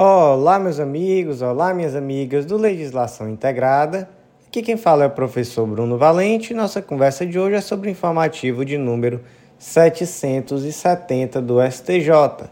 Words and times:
Olá, 0.00 0.60
meus 0.60 0.78
amigos, 0.78 1.42
olá, 1.42 1.74
minhas 1.74 1.96
amigas 1.96 2.46
do 2.46 2.56
Legislação 2.56 3.28
Integrada. 3.28 4.08
Aqui 4.46 4.62
quem 4.62 4.76
fala 4.76 5.02
é 5.02 5.06
o 5.08 5.10
professor 5.10 5.66
Bruno 5.66 5.98
Valente. 5.98 6.54
Nossa 6.54 6.80
conversa 6.80 7.26
de 7.26 7.36
hoje 7.36 7.56
é 7.56 7.60
sobre 7.60 7.88
o 7.88 7.90
informativo 7.90 8.64
de 8.64 8.78
número 8.78 9.20
770 9.58 11.42
do 11.42 11.56
STJ. 11.68 12.48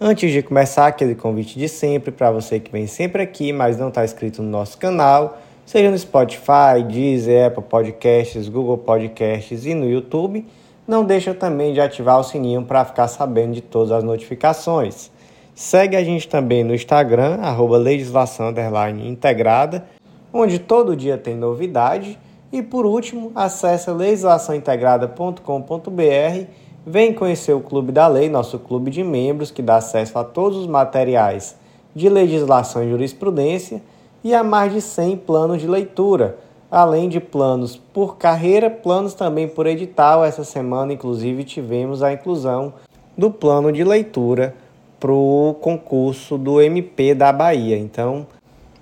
Antes 0.00 0.32
de 0.32 0.42
começar, 0.42 0.86
aquele 0.86 1.14
convite 1.14 1.58
de 1.58 1.68
sempre 1.68 2.10
para 2.10 2.30
você 2.30 2.58
que 2.58 2.72
vem 2.72 2.86
sempre 2.86 3.20
aqui, 3.20 3.52
mas 3.52 3.76
não 3.76 3.88
está 3.88 4.02
inscrito 4.02 4.42
no 4.42 4.48
nosso 4.48 4.78
canal, 4.78 5.38
seja 5.66 5.90
no 5.90 5.98
Spotify, 5.98 6.82
Deezer, 6.90 7.48
Apple 7.48 7.64
Podcasts, 7.64 8.48
Google 8.48 8.78
Podcasts 8.78 9.66
e 9.66 9.74
no 9.74 9.86
YouTube, 9.86 10.46
não 10.88 11.04
deixa 11.04 11.34
também 11.34 11.74
de 11.74 11.80
ativar 11.82 12.18
o 12.18 12.24
sininho 12.24 12.62
para 12.62 12.86
ficar 12.86 13.06
sabendo 13.06 13.52
de 13.52 13.60
todas 13.60 13.92
as 13.92 14.02
notificações. 14.02 15.14
Segue 15.56 15.96
a 15.96 16.04
gente 16.04 16.28
também 16.28 16.62
no 16.62 16.72
Instagram, 16.74 17.38
arroba 17.40 17.78
legislação 17.78 18.52
integrada, 19.02 19.86
onde 20.30 20.58
todo 20.58 20.94
dia 20.94 21.16
tem 21.16 21.34
novidade. 21.34 22.18
E 22.52 22.62
por 22.62 22.84
último, 22.84 23.32
acesse 23.34 23.90
legislaçãointegrada.com.br, 23.90 26.50
vem 26.86 27.14
conhecer 27.14 27.54
o 27.54 27.60
Clube 27.60 27.90
da 27.90 28.06
Lei, 28.06 28.28
nosso 28.28 28.58
clube 28.58 28.90
de 28.90 29.02
membros 29.02 29.50
que 29.50 29.62
dá 29.62 29.76
acesso 29.76 30.18
a 30.18 30.24
todos 30.24 30.58
os 30.58 30.66
materiais 30.66 31.56
de 31.94 32.10
legislação 32.10 32.84
e 32.84 32.90
jurisprudência 32.90 33.80
e 34.22 34.34
a 34.34 34.44
mais 34.44 34.74
de 34.74 34.82
100 34.82 35.16
planos 35.16 35.62
de 35.62 35.66
leitura, 35.66 36.36
além 36.70 37.08
de 37.08 37.18
planos 37.18 37.80
por 37.94 38.18
carreira, 38.18 38.68
planos 38.68 39.14
também 39.14 39.48
por 39.48 39.66
edital. 39.66 40.22
Essa 40.22 40.44
semana, 40.44 40.92
inclusive, 40.92 41.44
tivemos 41.44 42.02
a 42.02 42.12
inclusão 42.12 42.74
do 43.16 43.30
plano 43.30 43.72
de 43.72 43.82
leitura 43.82 44.54
para 44.98 45.12
o 45.12 45.54
concurso 45.60 46.38
do 46.38 46.60
MP 46.60 47.14
da 47.14 47.32
Bahia. 47.32 47.78
Então, 47.78 48.26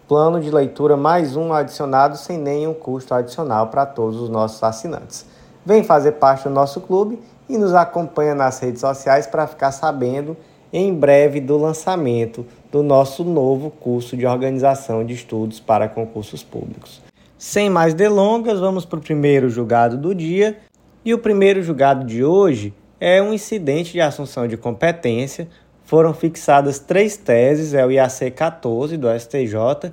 plano 0.07 0.41
de 0.41 0.51
leitura 0.51 0.97
mais 0.97 1.37
um 1.37 1.53
adicionado 1.53 2.17
sem 2.17 2.39
nenhum 2.39 2.75
custo 2.75 3.15
adicional 3.15 3.69
para 3.69 3.85
todos 3.87 4.21
os 4.21 4.29
nossos 4.29 4.63
assinantes. 4.63 5.27
Vem 5.65 5.83
fazer 5.83 6.13
parte 6.13 6.45
do 6.45 6.51
nosso 6.51 6.81
clube 6.81 7.19
e 7.49 7.57
nos 7.57 7.75
acompanha 7.75 8.35
nas 8.35 8.59
redes 8.61 8.81
sociais 8.81 9.27
para 9.27 9.47
ficar 9.47 9.73
sabendo 9.73 10.37
em 10.73 10.93
breve 10.93 11.41
do 11.41 11.57
lançamento 11.57 12.45
do 12.71 12.83
nosso 12.83 13.23
novo 13.23 13.71
curso 13.71 14.17
de 14.17 14.27
organização 14.27 15.05
de 15.05 15.15
estudos 15.15 15.61
para 15.61 15.89
concursos 15.89 16.43
públicos. 16.43 17.01
Sem 17.39 17.71
mais 17.71 17.95
delongas, 17.95 18.59
vamos 18.59 18.85
para 18.85 18.99
o 18.99 19.03
primeiro 19.03 19.49
julgado 19.49 19.97
do 19.97 20.15
dia. 20.15 20.59
E 21.05 21.13
o 21.13 21.19
primeiro 21.19 21.63
julgado 21.63 22.05
de 22.05 22.25
hoje 22.25 22.73
é 22.99 23.23
um 23.23 23.33
incidente 23.33 23.93
de 23.93 24.01
assunção 24.01 24.49
de 24.49 24.57
competência 24.57 25.49
foram 25.85 26.15
fixadas 26.15 26.79
três 26.79 27.17
teses, 27.17 27.75
é 27.75 27.85
o 27.85 27.91
IAC 27.91 28.31
14 28.31 28.97
do 28.97 29.09
STJ, 29.09 29.93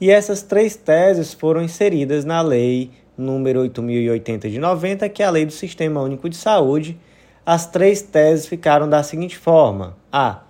e 0.00 0.10
essas 0.10 0.42
três 0.42 0.76
teses 0.76 1.32
foram 1.32 1.62
inseridas 1.62 2.24
na 2.24 2.40
Lei 2.40 2.90
número 3.16 3.60
8080 3.60 4.48
de 4.48 4.58
90, 4.58 5.08
que 5.08 5.22
é 5.22 5.26
a 5.26 5.30
Lei 5.30 5.44
do 5.44 5.52
Sistema 5.52 6.00
Único 6.00 6.28
de 6.28 6.36
Saúde. 6.36 6.98
As 7.44 7.66
três 7.66 8.00
teses 8.00 8.46
ficaram 8.46 8.88
da 8.88 9.02
seguinte 9.02 9.36
forma: 9.36 9.96
A. 10.12 10.42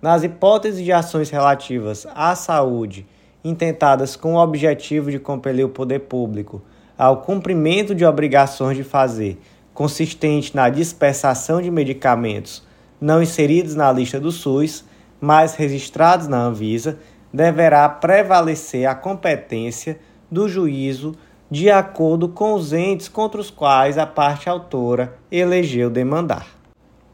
Nas 0.00 0.22
hipóteses 0.22 0.84
de 0.84 0.92
ações 0.92 1.30
relativas 1.30 2.06
à 2.14 2.34
saúde 2.34 3.06
intentadas 3.44 4.16
com 4.16 4.34
o 4.34 4.42
objetivo 4.42 5.10
de 5.10 5.20
compelir 5.20 5.64
o 5.64 5.68
poder 5.68 6.00
público 6.00 6.62
ao 6.98 7.18
cumprimento 7.18 7.94
de 7.94 8.04
obrigações 8.04 8.76
de 8.76 8.82
fazer, 8.82 9.38
consistente 9.72 10.54
na 10.56 10.68
dispensação 10.68 11.62
de 11.62 11.70
medicamentos 11.70 12.65
não 13.00 13.22
inseridos 13.22 13.74
na 13.74 13.92
lista 13.92 14.18
do 14.18 14.32
SUS, 14.32 14.84
mas 15.20 15.54
registrados 15.54 16.28
na 16.28 16.38
Anvisa, 16.38 16.98
deverá 17.32 17.88
prevalecer 17.88 18.86
a 18.86 18.94
competência 18.94 19.98
do 20.30 20.48
juízo 20.48 21.14
de 21.50 21.70
acordo 21.70 22.28
com 22.28 22.54
os 22.54 22.72
entes 22.72 23.08
contra 23.08 23.40
os 23.40 23.50
quais 23.50 23.98
a 23.98 24.06
parte 24.06 24.48
autora 24.48 25.16
elegeu 25.30 25.88
demandar. 25.88 26.46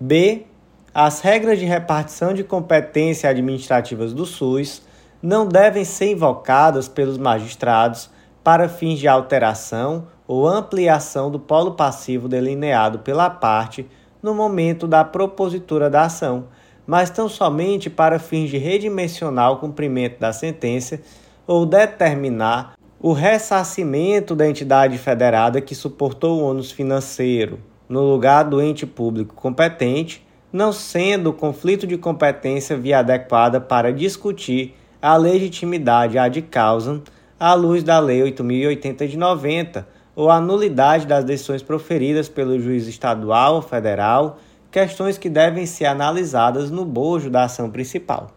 B. 0.00 0.46
As 0.94 1.20
regras 1.20 1.58
de 1.58 1.64
repartição 1.64 2.34
de 2.34 2.44
competência 2.44 3.28
administrativas 3.28 4.12
do 4.12 4.26
SUS 4.26 4.82
não 5.22 5.46
devem 5.46 5.84
ser 5.84 6.10
invocadas 6.10 6.88
pelos 6.88 7.16
magistrados 7.16 8.10
para 8.44 8.68
fins 8.68 8.98
de 8.98 9.08
alteração 9.08 10.06
ou 10.26 10.46
ampliação 10.46 11.30
do 11.30 11.38
polo 11.38 11.72
passivo 11.72 12.28
delineado 12.28 12.98
pela 12.98 13.30
parte 13.30 13.88
no 14.22 14.34
momento 14.34 14.86
da 14.86 15.04
propositura 15.04 15.90
da 15.90 16.02
ação, 16.02 16.44
mas 16.86 17.10
tão 17.10 17.28
somente 17.28 17.90
para 17.90 18.18
fins 18.18 18.50
de 18.50 18.58
redimensionar 18.58 19.52
o 19.52 19.56
cumprimento 19.56 20.20
da 20.20 20.32
sentença 20.32 21.00
ou 21.46 21.66
determinar 21.66 22.74
o 23.00 23.12
ressarcimento 23.12 24.34
da 24.34 24.48
entidade 24.48 24.96
federada 24.96 25.60
que 25.60 25.74
suportou 25.74 26.38
o 26.38 26.44
ônus 26.44 26.70
financeiro 26.70 27.58
no 27.88 28.00
lugar 28.00 28.44
do 28.44 28.62
ente 28.62 28.86
público 28.86 29.34
competente, 29.34 30.24
não 30.52 30.72
sendo 30.72 31.30
o 31.30 31.32
conflito 31.32 31.86
de 31.86 31.98
competência 31.98 32.76
via 32.76 33.00
adequada 33.00 33.60
para 33.60 33.92
discutir 33.92 34.76
a 35.00 35.16
legitimidade 35.16 36.16
ad 36.16 36.40
causam 36.42 37.02
à 37.38 37.54
luz 37.54 37.82
da 37.82 37.98
Lei 37.98 38.22
8080 38.22 39.08
de 39.08 39.18
90 39.18 39.88
ou 40.14 40.30
a 40.30 40.40
nulidade 40.40 41.06
das 41.06 41.24
decisões 41.24 41.62
proferidas 41.62 42.28
pelo 42.28 42.58
juiz 42.60 42.86
estadual 42.86 43.56
ou 43.56 43.62
federal, 43.62 44.38
questões 44.70 45.18
que 45.18 45.28
devem 45.28 45.66
ser 45.66 45.86
analisadas 45.86 46.70
no 46.70 46.84
bojo 46.84 47.30
da 47.30 47.44
ação 47.44 47.70
principal. 47.70 48.30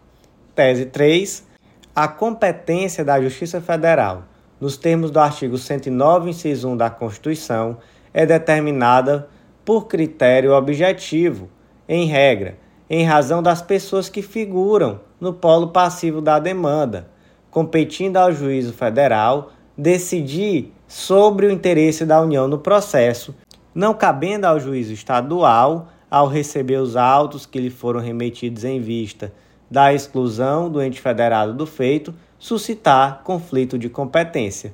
Tese 0.54 0.86
3. 0.86 1.46
A 1.94 2.08
competência 2.08 3.04
da 3.04 3.20
Justiça 3.20 3.60
Federal, 3.60 4.24
nos 4.60 4.76
termos 4.76 5.10
do 5.10 5.20
artigo 5.20 5.58
109, 5.58 6.30
inciso 6.30 6.68
1 6.68 6.76
da 6.76 6.90
Constituição, 6.90 7.78
é 8.12 8.24
determinada 8.24 9.28
por 9.64 9.86
critério 9.86 10.54
objetivo, 10.54 11.48
em 11.88 12.06
regra, 12.06 12.56
em 12.88 13.04
razão 13.04 13.42
das 13.42 13.60
pessoas 13.60 14.08
que 14.08 14.22
figuram 14.22 15.00
no 15.20 15.32
polo 15.32 15.68
passivo 15.68 16.20
da 16.20 16.38
demanda, 16.38 17.08
competindo 17.50 18.16
ao 18.16 18.32
juízo 18.32 18.72
federal 18.72 19.50
decidir 19.76 20.72
sobre 20.88 21.46
o 21.46 21.50
interesse 21.50 22.04
da 22.04 22.20
União 22.20 22.48
no 22.48 22.58
processo, 22.58 23.34
não 23.74 23.92
cabendo 23.92 24.46
ao 24.46 24.58
juízo 24.58 24.92
estadual, 24.92 25.88
ao 26.10 26.28
receber 26.28 26.76
os 26.76 26.96
autos 26.96 27.44
que 27.44 27.60
lhe 27.60 27.70
foram 27.70 28.00
remetidos 28.00 28.64
em 28.64 28.80
vista 28.80 29.32
da 29.70 29.92
exclusão 29.92 30.70
do 30.70 30.80
ente 30.80 31.00
federado 31.00 31.52
do 31.52 31.66
feito, 31.66 32.14
suscitar 32.38 33.22
conflito 33.24 33.78
de 33.78 33.88
competência. 33.88 34.72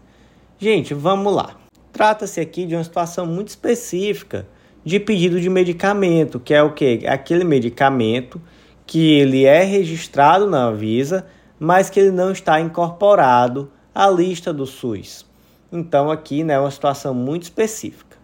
Gente, 0.59 0.95
vamos 0.95 1.35
lá. 1.35 1.57
Trata-se 1.93 2.41
aqui 2.41 2.67
de 2.67 2.75
uma 2.75 2.85
situação 2.85 3.27
muito 3.27 3.49
específica 3.49 4.47
de 4.85 5.01
pedido 5.01 5.41
de 5.41 5.49
medicamento, 5.49 6.39
que 6.39 6.55
é 6.55 6.63
o 6.63 6.73
que? 6.73 7.07
Aquele 7.07 7.45
medicamento 7.45 8.41
que 8.87 9.13
ele 9.13 9.45
é 9.45 9.63
registrado 9.63 10.49
na 10.49 10.65
Anvisa, 10.65 11.27
mas 11.59 11.89
que 11.89 12.01
ele 12.01 12.11
não 12.11 12.33
está 12.33 12.61
incorporado 12.61 13.71
à 13.95 14.09
lista 14.09 14.53
do 14.53 14.67
SUS. 14.67 15.27
Então, 15.71 16.11
aqui 16.11 16.45
né, 16.45 16.55
é 16.55 16.59
uma 16.59 16.71
situação 16.71 17.15
muito 17.15 17.45
específica. 17.45 18.17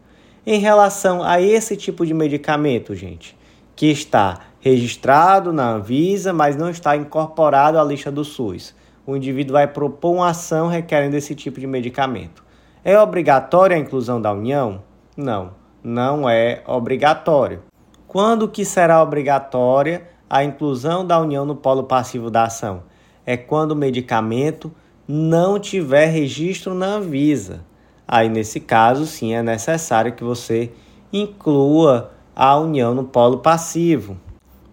Em 0.47 0.59
relação 0.61 1.23
a 1.23 1.41
esse 1.41 1.77
tipo 1.77 2.07
de 2.07 2.15
medicamento, 2.15 2.95
gente, 2.95 3.37
que 3.77 3.87
está 3.87 4.41
registrado 4.61 5.53
na 5.53 5.71
Anvisa, 5.73 6.33
mas 6.33 6.57
não 6.57 6.71
está 6.71 6.97
incorporado 6.97 7.79
à 7.79 7.85
lista 7.85 8.11
do 8.11 8.25
SUS, 8.25 8.75
o 9.07 9.17
indivíduo 9.17 9.55
vai 9.55 9.67
propor 9.67 10.17
uma 10.17 10.29
ação 10.29 10.69
requerendo 10.69 11.17
esse 11.17 11.35
tipo 11.35 11.59
de 11.59 11.67
medicamento. 11.67 12.45
É 12.85 12.99
obrigatória 12.99 13.77
a 13.77 13.81
inclusão 13.81 14.21
da 14.21 14.33
União? 14.33 14.83
Não, 15.17 15.53
não 15.83 16.29
é 16.29 16.63
obrigatório. 16.67 17.63
Quando 18.07 18.49
que 18.49 18.65
será 18.65 19.03
obrigatória 19.03 20.09
a 20.29 20.45
inclusão 20.45 21.07
da 21.07 21.19
União 21.21 21.45
no 21.45 21.57
polo 21.57 21.85
passivo 21.85 22.31
da 22.31 22.45
ação? 22.45 22.83
É 23.25 23.37
quando 23.37 23.73
o 23.73 23.77
medicamento 23.77 24.73
não 25.09 25.59
tiver 25.59 26.05
registro 26.05 26.75
na 26.75 26.97
Anvisa. 26.97 27.65
Aí, 28.07 28.29
nesse 28.29 28.61
caso, 28.61 29.07
sim, 29.07 29.35
é 29.35 29.43
necessário 29.43 30.13
que 30.13 30.23
você 30.23 30.71
inclua 31.11 32.13
a 32.37 32.59
união 32.59 32.95
no 32.95 33.05
polo 33.05 33.39
passivo. 33.39 34.19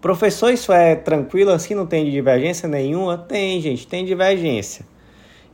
Professor, 0.02 0.52
isso 0.52 0.74
é 0.74 0.94
tranquilo 0.94 1.52
assim? 1.52 1.74
Não 1.74 1.86
tem 1.86 2.12
divergência 2.12 2.68
nenhuma? 2.68 3.18
Tem, 3.18 3.62
gente, 3.62 3.88
tem 3.88 4.04
divergência. 4.04 4.86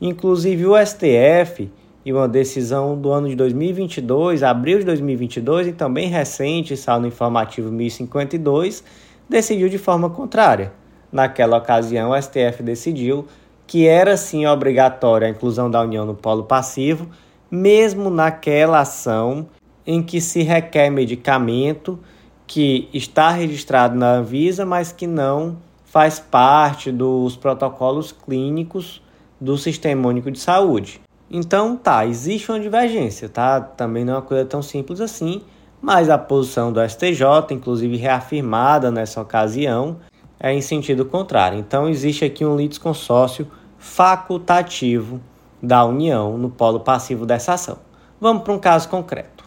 Inclusive, 0.01 0.65
o 0.65 0.73
STF, 0.75 1.71
em 2.03 2.11
uma 2.11 2.27
decisão 2.27 2.99
do 2.99 3.11
ano 3.11 3.29
de 3.29 3.35
2022, 3.35 4.41
abril 4.41 4.79
de 4.79 4.85
2022, 4.85 5.67
e 5.67 5.73
também 5.73 6.09
recente, 6.09 6.75
saiu 6.75 7.01
no 7.01 7.07
informativo 7.07 7.71
1052, 7.71 8.83
decidiu 9.29 9.69
de 9.69 9.77
forma 9.77 10.09
contrária. 10.09 10.73
Naquela 11.11 11.57
ocasião, 11.57 12.11
o 12.11 12.21
STF 12.21 12.63
decidiu 12.63 13.27
que 13.71 13.87
era 13.87 14.17
sim 14.17 14.45
obrigatória 14.45 15.25
a 15.25 15.31
inclusão 15.31 15.71
da 15.71 15.79
União 15.79 16.05
no 16.05 16.13
polo 16.13 16.43
passivo, 16.43 17.07
mesmo 17.49 18.09
naquela 18.09 18.81
ação 18.81 19.47
em 19.87 20.03
que 20.03 20.19
se 20.19 20.41
requer 20.41 20.89
medicamento 20.89 21.97
que 22.45 22.89
está 22.93 23.29
registrado 23.29 23.95
na 23.95 24.15
Anvisa, 24.15 24.65
mas 24.65 24.91
que 24.91 25.07
não 25.07 25.55
faz 25.85 26.19
parte 26.19 26.91
dos 26.91 27.37
protocolos 27.37 28.11
clínicos 28.11 29.01
do 29.39 29.57
Sistema 29.57 30.05
Único 30.09 30.29
de 30.29 30.39
Saúde. 30.39 30.99
Então, 31.29 31.77
tá, 31.77 32.05
existe 32.05 32.51
uma 32.51 32.59
divergência, 32.59 33.29
tá? 33.29 33.61
Também 33.61 34.03
não 34.03 34.15
é 34.15 34.15
uma 34.17 34.21
coisa 34.21 34.43
tão 34.43 34.61
simples 34.61 34.99
assim, 34.99 35.43
mas 35.81 36.09
a 36.09 36.17
posição 36.17 36.73
do 36.73 36.85
STJ, 36.85 37.23
inclusive 37.51 37.95
reafirmada 37.95 38.91
nessa 38.91 39.21
ocasião, 39.21 39.95
é 40.37 40.53
em 40.53 40.59
sentido 40.59 41.05
contrário. 41.05 41.57
Então, 41.57 41.87
existe 41.87 42.25
aqui 42.25 42.43
um 42.43 42.57
litisconsórcio 42.57 43.47
facultativo 43.81 45.19
da 45.61 45.83
União 45.83 46.37
no 46.37 46.49
polo 46.49 46.79
passivo 46.79 47.25
dessa 47.25 47.53
ação. 47.53 47.79
Vamos 48.19 48.43
para 48.43 48.53
um 48.53 48.59
caso 48.59 48.87
concreto. 48.87 49.43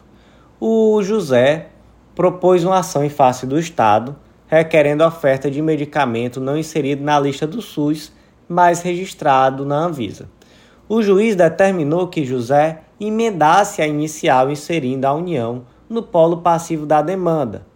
O 0.60 1.02
José 1.02 1.68
propôs 2.14 2.64
uma 2.64 2.80
ação 2.80 3.02
em 3.02 3.08
face 3.08 3.46
do 3.46 3.58
Estado 3.58 4.14
requerendo 4.46 5.02
oferta 5.02 5.50
de 5.50 5.62
medicamento 5.62 6.40
não 6.40 6.58
inserido 6.58 7.02
na 7.02 7.18
lista 7.18 7.46
do 7.46 7.62
SUS, 7.62 8.12
mas 8.46 8.82
registrado 8.82 9.64
na 9.64 9.76
Anvisa 9.76 10.28
o 10.88 11.02
juiz 11.02 11.34
determinou 11.34 12.08
que 12.08 12.24
José 12.24 12.82
emendasse 13.00 13.80
a 13.80 13.86
inicial 13.86 14.50
inserindo 14.50 15.06
a 15.06 15.14
União 15.14 15.62
no 15.88 16.02
polo 16.02 16.38
passivo 16.38 16.84
da 16.84 17.00
demanda. 17.00 17.66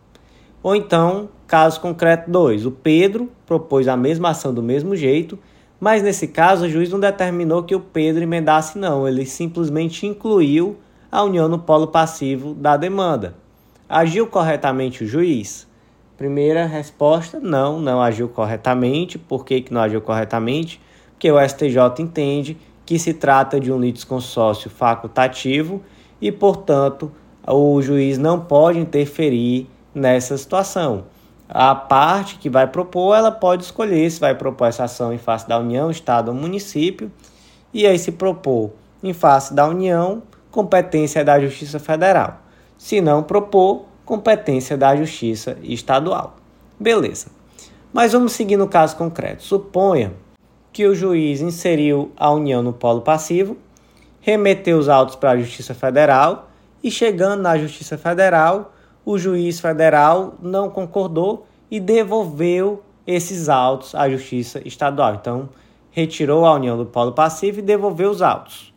Ou 0.62 0.76
então, 0.76 1.28
caso 1.46 1.81
concreto 1.81 2.31
2, 2.31 2.66
o 2.66 2.70
Pedro 2.70 3.31
propôs 3.46 3.88
a 3.88 3.96
mesma 3.96 4.31
ação 4.31 4.52
do 4.52 4.62
mesmo 4.62 4.94
jeito, 4.94 5.38
mas 5.80 6.02
nesse 6.02 6.26
caso 6.26 6.66
o 6.66 6.69
juiz 6.69 6.90
não 6.90 6.98
determinou 6.98 7.62
que 7.62 7.75
o 7.75 7.80
Pedro 7.80 8.22
emendasse, 8.22 8.78
não, 8.78 9.06
ele 9.06 9.25
simplesmente 9.25 10.06
incluiu 10.06 10.76
a 11.10 11.22
União 11.22 11.48
no 11.48 11.58
polo 11.58 11.86
passivo 11.86 12.54
da 12.54 12.76
demanda. 12.76 13.34
Agiu 13.88 14.26
corretamente 14.26 15.04
o 15.04 15.06
juiz? 15.06 15.66
Primeira 16.16 16.66
resposta: 16.66 17.38
não, 17.40 17.80
não 17.80 18.02
agiu 18.02 18.28
corretamente. 18.28 19.19
Por 19.19 19.44
que, 19.44 19.60
que 19.60 19.72
não 19.72 19.80
agiu 19.80 20.00
corretamente? 20.00 20.80
Porque 21.12 21.30
o 21.30 21.40
STJ 21.40 22.00
entende 22.00 22.56
que 22.84 22.98
se 22.98 23.14
trata 23.14 23.60
de 23.60 23.72
um 23.72 23.78
litisconsórcio 23.78 24.69
facultativo 24.69 25.82
e, 26.20 26.32
portanto, 26.32 27.10
o 27.46 27.80
juiz 27.80 28.19
não 28.19 28.40
pode 28.40 28.78
interferir 28.78 29.69
nessa 29.94 30.36
situação. 30.36 31.04
A 31.49 31.75
parte 31.75 32.37
que 32.37 32.50
vai 32.50 32.67
propor, 32.67 33.17
ela 33.17 33.31
pode 33.31 33.65
escolher 33.65 34.11
se 34.11 34.21
vai 34.21 34.35
propor 34.35 34.67
essa 34.67 34.85
ação 34.85 35.12
em 35.12 35.19
face 35.19 35.49
da 35.49 35.59
União, 35.59 35.91
Estado 35.91 36.29
ou 36.29 36.35
município, 36.35 37.11
e 37.73 37.87
aí 37.87 37.99
se 37.99 38.12
propor 38.12 38.71
em 39.03 39.15
face 39.15 39.55
da 39.55 39.67
União, 39.67 40.23
competência 40.50 41.25
da 41.25 41.41
Justiça 41.41 41.79
Federal. 41.79 42.39
Se 42.77 43.00
não 43.00 43.23
propor, 43.23 43.87
competência 44.05 44.77
da 44.77 44.95
Justiça 44.95 45.56
Estadual. 45.62 46.37
Beleza. 46.79 47.29
Mas 47.93 48.12
vamos 48.12 48.33
seguir 48.33 48.56
no 48.56 48.69
caso 48.69 48.97
concreto. 48.97 49.43
Suponha 49.43 50.12
que 50.73 50.87
o 50.87 50.95
juiz 50.95 51.41
inseriu 51.41 52.12
a 52.17 52.31
União 52.31 52.62
no 52.62 52.73
polo 52.73 53.00
passivo, 53.00 53.56
remeteu 54.21 54.79
os 54.79 54.89
autos 54.89 55.17
para 55.17 55.31
a 55.31 55.37
Justiça 55.39 55.75
Federal 55.75 56.50
e, 56.83 56.91
chegando 56.91 57.43
na 57.43 57.56
Justiça 57.59 57.97
Federal, 57.97 58.73
o 59.10 59.16
juiz 59.16 59.58
federal 59.58 60.34
não 60.38 60.69
concordou 60.69 61.46
e 61.70 61.81
devolveu 61.81 62.82
esses 63.06 63.49
autos 63.49 63.94
à 63.94 64.06
Justiça 64.06 64.60
Estadual. 64.66 65.14
Então, 65.14 65.49
retirou 65.90 66.44
a 66.44 66.52
União 66.52 66.76
do 66.76 66.84
polo 66.84 67.12
passivo 67.12 67.60
e 67.60 67.62
devolveu 67.62 68.10
os 68.10 68.20
autos. 68.20 68.70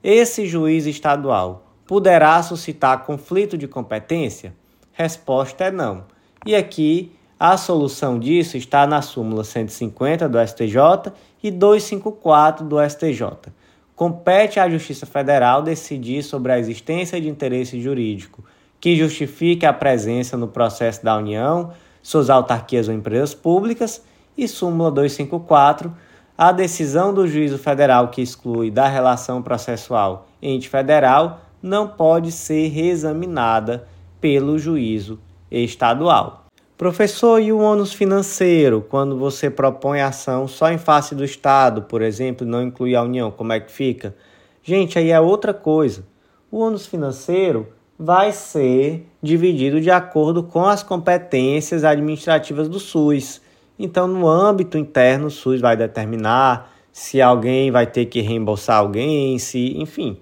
Esse 0.00 0.46
juiz 0.46 0.86
estadual 0.86 1.66
poderá 1.84 2.40
suscitar 2.44 3.04
conflito 3.04 3.58
de 3.58 3.66
competência? 3.66 4.54
Resposta 4.92 5.64
é 5.64 5.72
não. 5.72 6.04
E 6.46 6.54
aqui 6.54 7.10
a 7.36 7.56
solução 7.56 8.20
disso 8.20 8.56
está 8.56 8.86
na 8.86 9.02
súmula 9.02 9.42
150 9.42 10.28
do 10.28 10.38
STJ 10.46 11.12
e 11.42 11.50
254 11.50 12.64
do 12.64 12.76
STJ. 12.88 13.52
Compete 13.96 14.60
à 14.60 14.70
Justiça 14.70 15.06
Federal 15.06 15.60
decidir 15.60 16.22
sobre 16.22 16.52
a 16.52 16.58
existência 16.60 17.20
de 17.20 17.28
interesse 17.28 17.80
jurídico 17.80 18.44
que 18.82 18.96
justifique 18.96 19.64
a 19.64 19.72
presença 19.72 20.36
no 20.36 20.48
processo 20.48 21.04
da 21.04 21.16
União, 21.16 21.70
suas 22.02 22.28
autarquias 22.28 22.88
ou 22.88 22.94
empresas 22.94 23.32
públicas, 23.32 24.02
e 24.36 24.48
súmula 24.48 24.90
254, 24.90 25.94
a 26.36 26.50
decisão 26.50 27.14
do 27.14 27.28
juízo 27.28 27.58
federal 27.58 28.08
que 28.08 28.20
exclui 28.20 28.72
da 28.72 28.88
relação 28.88 29.40
processual 29.40 30.26
ente 30.42 30.68
federal 30.68 31.42
não 31.62 31.86
pode 31.86 32.32
ser 32.32 32.70
reexaminada 32.70 33.86
pelo 34.20 34.58
juízo 34.58 35.20
estadual. 35.48 36.46
Professor, 36.76 37.40
e 37.40 37.52
o 37.52 37.60
ônus 37.60 37.92
financeiro, 37.92 38.84
quando 38.90 39.16
você 39.16 39.48
propõe 39.48 40.00
ação 40.00 40.48
só 40.48 40.72
em 40.72 40.78
face 40.78 41.14
do 41.14 41.24
Estado, 41.24 41.82
por 41.82 42.02
exemplo, 42.02 42.44
não 42.44 42.60
inclui 42.60 42.96
a 42.96 43.02
União, 43.04 43.30
como 43.30 43.52
é 43.52 43.60
que 43.60 43.70
fica? 43.70 44.16
Gente, 44.60 44.98
aí 44.98 45.12
é 45.12 45.20
outra 45.20 45.54
coisa. 45.54 46.04
O 46.50 46.58
ônus 46.58 46.84
financeiro 46.84 47.68
vai 47.98 48.32
ser 48.32 49.06
dividido 49.22 49.80
de 49.80 49.90
acordo 49.90 50.42
com 50.42 50.64
as 50.64 50.82
competências 50.82 51.84
administrativas 51.84 52.68
do 52.68 52.80
SUS. 52.80 53.40
Então, 53.78 54.06
no 54.06 54.26
âmbito 54.26 54.76
interno, 54.76 55.26
o 55.26 55.30
SUS 55.30 55.60
vai 55.60 55.76
determinar 55.76 56.72
se 56.92 57.22
alguém 57.22 57.70
vai 57.70 57.86
ter 57.86 58.06
que 58.06 58.20
reembolsar 58.20 58.78
alguém, 58.78 59.38
se, 59.38 59.78
enfim. 59.78 60.18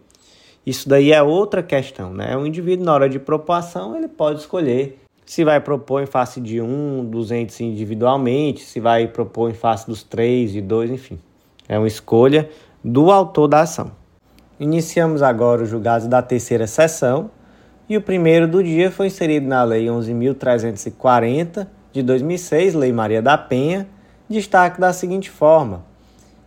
Isso 0.64 0.88
daí 0.88 1.12
é 1.12 1.22
outra 1.22 1.62
questão, 1.62 2.12
né? 2.12 2.36
O 2.36 2.46
indivíduo, 2.46 2.84
na 2.84 2.92
hora 2.92 3.08
de 3.08 3.18
propoção, 3.18 3.96
ele 3.96 4.08
pode 4.08 4.40
escolher 4.40 4.98
se 5.30 5.44
vai 5.44 5.60
propor 5.60 6.02
em 6.02 6.06
face 6.06 6.40
de 6.40 6.60
um 6.60 7.04
dos 7.04 7.30
entes 7.30 7.60
individualmente, 7.60 8.64
se 8.64 8.80
vai 8.80 9.06
propor 9.06 9.48
em 9.48 9.54
face 9.54 9.86
dos 9.86 10.02
três, 10.02 10.52
de 10.52 10.60
dois, 10.60 10.90
enfim. 10.90 11.20
É 11.68 11.78
uma 11.78 11.86
escolha 11.86 12.50
do 12.82 13.12
autor 13.12 13.46
da 13.46 13.60
ação. 13.60 13.92
Iniciamos 14.58 15.22
agora 15.22 15.62
o 15.62 15.66
julgado 15.66 16.08
da 16.08 16.20
terceira 16.20 16.66
sessão 16.66 17.30
e 17.90 17.96
o 17.96 18.00
primeiro 18.00 18.46
do 18.46 18.62
dia 18.62 18.88
foi 18.88 19.08
inserido 19.08 19.48
na 19.48 19.64
Lei 19.64 19.86
11.340 19.86 21.66
de 21.92 22.04
2006, 22.04 22.74
Lei 22.74 22.92
Maria 22.92 23.20
da 23.20 23.36
Penha, 23.36 23.88
destaque 24.28 24.80
da 24.80 24.92
seguinte 24.92 25.28
forma: 25.28 25.84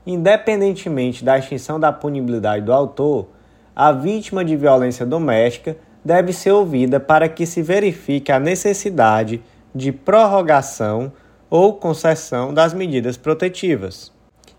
independentemente 0.08 1.22
da 1.22 1.38
extinção 1.38 1.78
da 1.78 1.92
punibilidade 1.92 2.64
do 2.64 2.72
autor, 2.72 3.28
a 3.76 3.92
vítima 3.92 4.46
de 4.46 4.56
violência 4.56 5.06
doméstica 5.06 5.76
deve 6.04 6.32
ser 6.32 6.52
ouvida 6.52 6.98
para 6.98 7.28
que 7.28 7.46
se 7.46 7.62
verifique 7.62 8.32
a 8.32 8.40
necessidade 8.40 9.42
de 9.76 9.92
prorrogação 9.92 11.12
ou 11.50 11.74
concessão 11.74 12.54
das 12.54 12.74
medidas 12.74 13.18
protetivas. 13.18 14.14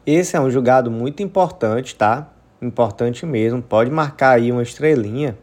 Esse 0.05 0.37
é 0.37 0.41
um 0.41 0.51
julgado 0.51 0.91
muito 0.91 1.23
importante, 1.23 1.95
tá? 1.95 2.29
Importante 2.61 3.25
mesmo, 3.25 3.63
pode 3.63 3.91
marcar 3.91 4.33
aí 4.33 4.53
uma 4.53 4.63
estrelinha. 4.63 5.35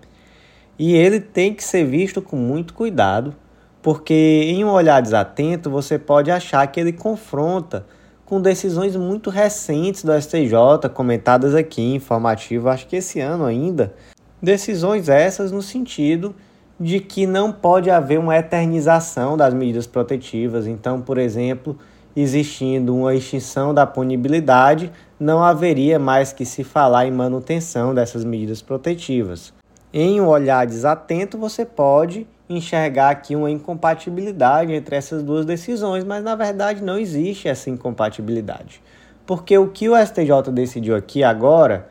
E 0.84 0.96
ele 0.96 1.20
tem 1.20 1.54
que 1.54 1.64
ser 1.64 1.86
visto 1.86 2.24
com 2.24 2.36
muito 2.36 2.74
cuidado, 2.74 3.36
porque 3.84 4.16
em 4.48 4.66
um 4.66 4.72
olhar 4.72 5.00
desatento 5.00 5.70
você 5.70 6.00
pode 6.00 6.32
achar 6.32 6.66
que 6.66 6.80
ele 6.80 6.92
confronta 6.92 7.86
com 8.26 8.42
decisões 8.42 8.96
muito 8.96 9.30
recentes 9.30 10.04
do 10.04 10.12
STJ, 10.20 10.90
comentadas 10.92 11.54
aqui 11.54 11.84
em 11.84 11.96
informativo, 11.98 12.68
acho 12.68 12.88
que 12.88 12.96
esse 12.96 13.20
ano 13.20 13.46
ainda, 13.46 13.94
Decisões 14.42 15.08
essas 15.08 15.52
no 15.52 15.62
sentido 15.62 16.34
de 16.80 17.00
que 17.00 17.28
não 17.28 17.52
pode 17.52 17.92
haver 17.92 18.18
uma 18.18 18.36
eternização 18.36 19.38
das 19.38 19.54
medidas 19.54 19.86
protetivas. 19.86 20.66
Então, 20.66 21.00
por 21.00 21.20
exemplo, 21.20 21.78
existindo 22.16 22.96
uma 22.96 23.14
extinção 23.14 23.72
da 23.72 23.86
punibilidade, 23.86 24.92
não 25.20 25.44
haveria 25.44 26.00
mais 26.00 26.34
que 26.34 26.44
se 26.44 26.64
falar 26.64 27.06
em 27.06 27.12
manutenção 27.12 27.94
dessas 27.94 28.24
medidas 28.24 28.64
protetivas. 28.64 29.54
Em 29.94 30.22
um 30.22 30.28
olhar 30.28 30.66
desatento, 30.66 31.38
você 31.38 31.66
pode 31.66 32.26
enxergar 32.50 33.10
aqui 33.10 33.36
uma 33.36 33.52
incompatibilidade 33.52 34.72
entre 34.72 34.96
essas 34.96 35.22
duas 35.22 35.46
decisões, 35.46 36.06
mas 36.06 36.24
na 36.24 36.34
verdade 36.34 36.82
não 36.82 36.98
existe 36.98 37.50
essa 37.50 37.70
incompatibilidade. 37.70 38.82
Porque 39.26 39.58
o 39.58 39.68
que 39.68 39.90
o 39.90 39.96
STJ 39.96 40.50
decidiu 40.52 40.96
aqui 40.96 41.26
agora 41.26 41.90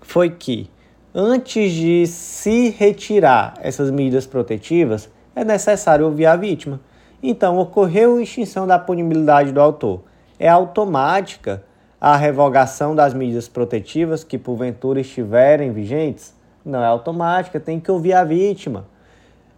foi 0.00 0.30
que 0.30 0.70
antes 1.14 1.72
de 1.72 2.06
se 2.06 2.70
retirar 2.70 3.54
essas 3.60 3.90
medidas 3.90 4.26
protetivas, 4.26 5.10
é 5.36 5.44
necessário 5.44 6.06
ouvir 6.06 6.26
a 6.26 6.36
vítima. 6.36 6.80
Então, 7.22 7.58
ocorreu 7.58 8.20
extinção 8.20 8.66
da 8.66 8.78
punibilidade 8.78 9.52
do 9.52 9.60
autor. 9.60 10.02
É 10.38 10.48
automática 10.48 11.62
a 12.00 12.16
revogação 12.16 12.96
das 12.96 13.14
medidas 13.14 13.46
protetivas 13.46 14.24
que 14.24 14.38
porventura 14.38 15.00
estiverem 15.00 15.70
vigentes? 15.70 16.34
Não 16.64 16.82
é 16.82 16.86
automática, 16.86 17.58
tem 17.58 17.80
que 17.80 17.90
ouvir 17.90 18.12
a 18.12 18.24
vítima. 18.24 18.86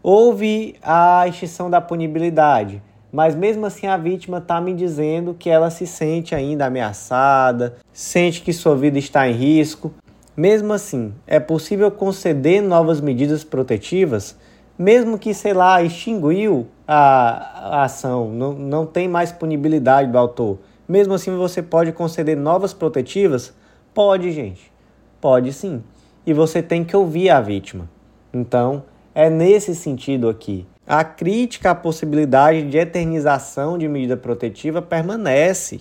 Houve 0.02 0.76
a 0.82 1.26
extinção 1.28 1.70
da 1.70 1.80
punibilidade, 1.80 2.82
mas 3.11 3.34
mesmo 3.34 3.64
assim 3.64 3.87
a 3.87 3.96
vítima 3.96 4.38
está 4.38 4.61
me 4.61 4.75
dizendo 4.75 5.34
que 5.34 5.49
ela 5.49 5.70
se 5.70 5.87
sente 5.87 6.34
ainda 6.34 6.66
ameaçada, 6.66 7.76
sente 7.92 8.42
que 8.42 8.52
sua 8.52 8.76
vida 8.76 8.99
está 8.99 9.28
em 9.28 9.32
risco. 9.32 9.92
Mesmo 10.37 10.73
assim, 10.73 11.14
é 11.26 11.38
possível 11.38 11.90
conceder 11.90 12.61
novas 12.61 13.00
medidas 13.00 13.44
protetivas, 13.44 14.37
mesmo 14.76 15.18
que, 15.18 15.32
sei 15.32 15.54
lá, 15.54 15.80
extinguiu 15.82 16.66
a, 16.87 17.84
ação, 17.84 18.28
não, 18.30 18.52
não 18.52 18.84
tem 18.84 19.06
mais 19.06 19.30
punibilidade 19.30 20.11
do 20.11 20.18
autor. 20.18 20.58
Mesmo 20.88 21.14
assim, 21.14 21.34
você 21.37 21.62
pode 21.62 21.92
conceder 21.92 22.37
novas 22.37 22.75
protetivas? 22.75 23.54
Pode, 23.94 24.32
gente. 24.32 24.73
Pode 25.20 25.52
sim. 25.52 25.82
E 26.26 26.32
você 26.32 26.62
tem 26.62 26.84
que 26.84 26.96
ouvir 26.96 27.30
a 27.30 27.40
vítima. 27.40 27.88
Então, 28.32 28.82
é 29.14 29.30
nesse 29.30 29.74
sentido 29.74 30.28
aqui. 30.28 30.66
A 30.86 31.02
crítica 31.04 31.70
à 31.70 31.74
possibilidade 31.74 32.62
de 32.68 32.76
eternização 32.76 33.78
de 33.78 33.88
medida 33.88 34.16
protetiva 34.16 34.82
permanece. 34.82 35.80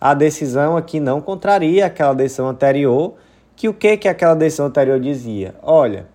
A 0.00 0.14
decisão 0.14 0.76
aqui 0.76 1.00
não 1.00 1.20
contraria 1.20 1.86
aquela 1.86 2.14
decisão 2.14 2.48
anterior, 2.48 3.14
que 3.56 3.68
o 3.68 3.74
que, 3.74 3.96
que 3.96 4.08
aquela 4.08 4.34
decisão 4.34 4.66
anterior 4.66 5.00
dizia? 5.00 5.56
Olha, 5.60 6.06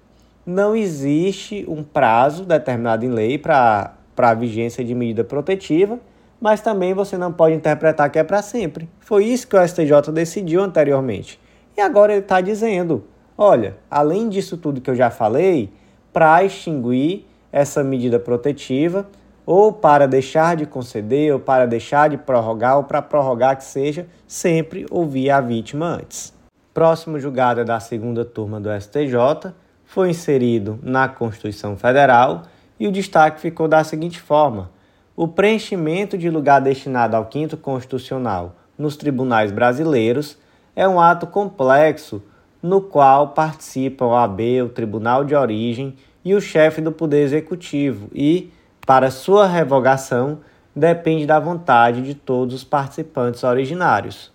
não 0.46 0.76
existe 0.76 1.66
um 1.68 1.84
prazo 1.84 2.46
determinado 2.46 3.06
em 3.06 3.10
lei 3.10 3.38
para 3.38 3.94
a 4.18 4.34
vigência 4.34 4.84
de 4.84 4.96
medida 4.96 5.24
protetiva, 5.24 6.00
mas 6.40 6.62
também 6.62 6.94
você 6.94 7.18
não 7.18 7.32
pode 7.32 7.56
interpretar 7.56 8.10
que 8.10 8.20
é 8.20 8.24
para 8.24 8.42
sempre. 8.42 8.90
Foi 9.00 9.26
isso 9.26 9.48
que 9.48 9.56
o 9.56 9.68
STJ 9.68 10.12
decidiu 10.14 10.62
anteriormente. 10.62 11.40
E 11.76 11.82
agora 11.82 12.14
ele 12.14 12.22
está 12.22 12.40
dizendo: 12.40 13.06
olha, 13.38 13.78
além 13.90 14.30
disso 14.30 14.58
tudo 14.58 14.82
que 14.82 14.90
eu 14.90 14.96
já 14.96 15.10
falei, 15.10 15.72
para 16.12 16.44
extinguir 16.44 17.26
essa 17.52 17.84
medida 17.84 18.20
protetiva, 18.20 19.08
ou 19.46 19.74
para 19.74 20.08
deixar 20.08 20.56
de 20.56 20.66
conceder, 20.66 21.34
ou 21.34 21.40
para 21.40 21.66
deixar 21.66 22.10
de 22.10 22.18
prorrogar, 22.18 22.78
ou 22.78 22.84
para 22.84 23.02
prorrogar 23.02 23.58
que 23.58 23.64
seja, 23.64 24.08
sempre 24.28 24.86
ouvir 24.90 25.30
a 25.30 25.42
vítima 25.42 25.86
antes. 25.86 26.34
Próximo 26.74 27.20
julgado 27.20 27.62
é 27.62 27.64
da 27.64 27.80
segunda 27.80 28.26
turma 28.26 28.60
do 28.60 28.70
STJ, 28.70 29.54
foi 29.84 30.10
inserido 30.10 30.80
na 30.82 31.08
Constituição 31.08 31.78
Federal 31.78 32.44
e 32.80 32.88
o 32.88 32.92
destaque 32.92 33.40
ficou 33.40 33.68
da 33.68 33.84
seguinte 33.84 34.20
forma: 34.20 34.72
o 35.16 35.28
preenchimento 35.28 36.18
de 36.18 36.30
lugar 36.30 36.60
destinado 36.60 37.16
ao 37.16 37.26
quinto 37.26 37.56
constitucional 37.56 38.56
nos 38.76 38.98
tribunais 38.98 39.52
brasileiros 39.52 40.38
é 40.76 40.88
um 40.88 41.00
ato 41.00 41.28
complexo 41.28 42.24
no 42.64 42.80
qual 42.80 43.28
participam 43.30 44.14
a 44.14 44.24
AB, 44.24 44.62
o 44.62 44.70
Tribunal 44.70 45.26
de 45.26 45.36
Origem 45.36 45.96
e 46.24 46.34
o 46.34 46.40
chefe 46.40 46.80
do 46.80 46.94
Poder 46.94 47.22
Executivo 47.22 48.08
e, 48.16 48.50
para 48.88 49.12
sua 49.12 49.46
revogação, 49.46 50.40
depende 50.74 51.26
da 51.26 51.42
vontade 51.42 52.02
de 52.02 52.16
todos 52.16 52.56
os 52.56 52.64
participantes 52.64 53.44
originários. 53.44 54.32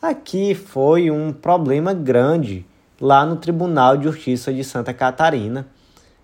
Aqui 0.00 0.54
foi 0.54 1.10
um 1.10 1.30
problema 1.30 1.92
grande 1.92 2.64
lá 2.98 3.26
no 3.26 3.36
Tribunal 3.36 3.98
de 3.98 4.04
Justiça 4.04 4.50
de 4.50 4.64
Santa 4.64 4.94
Catarina. 4.94 5.66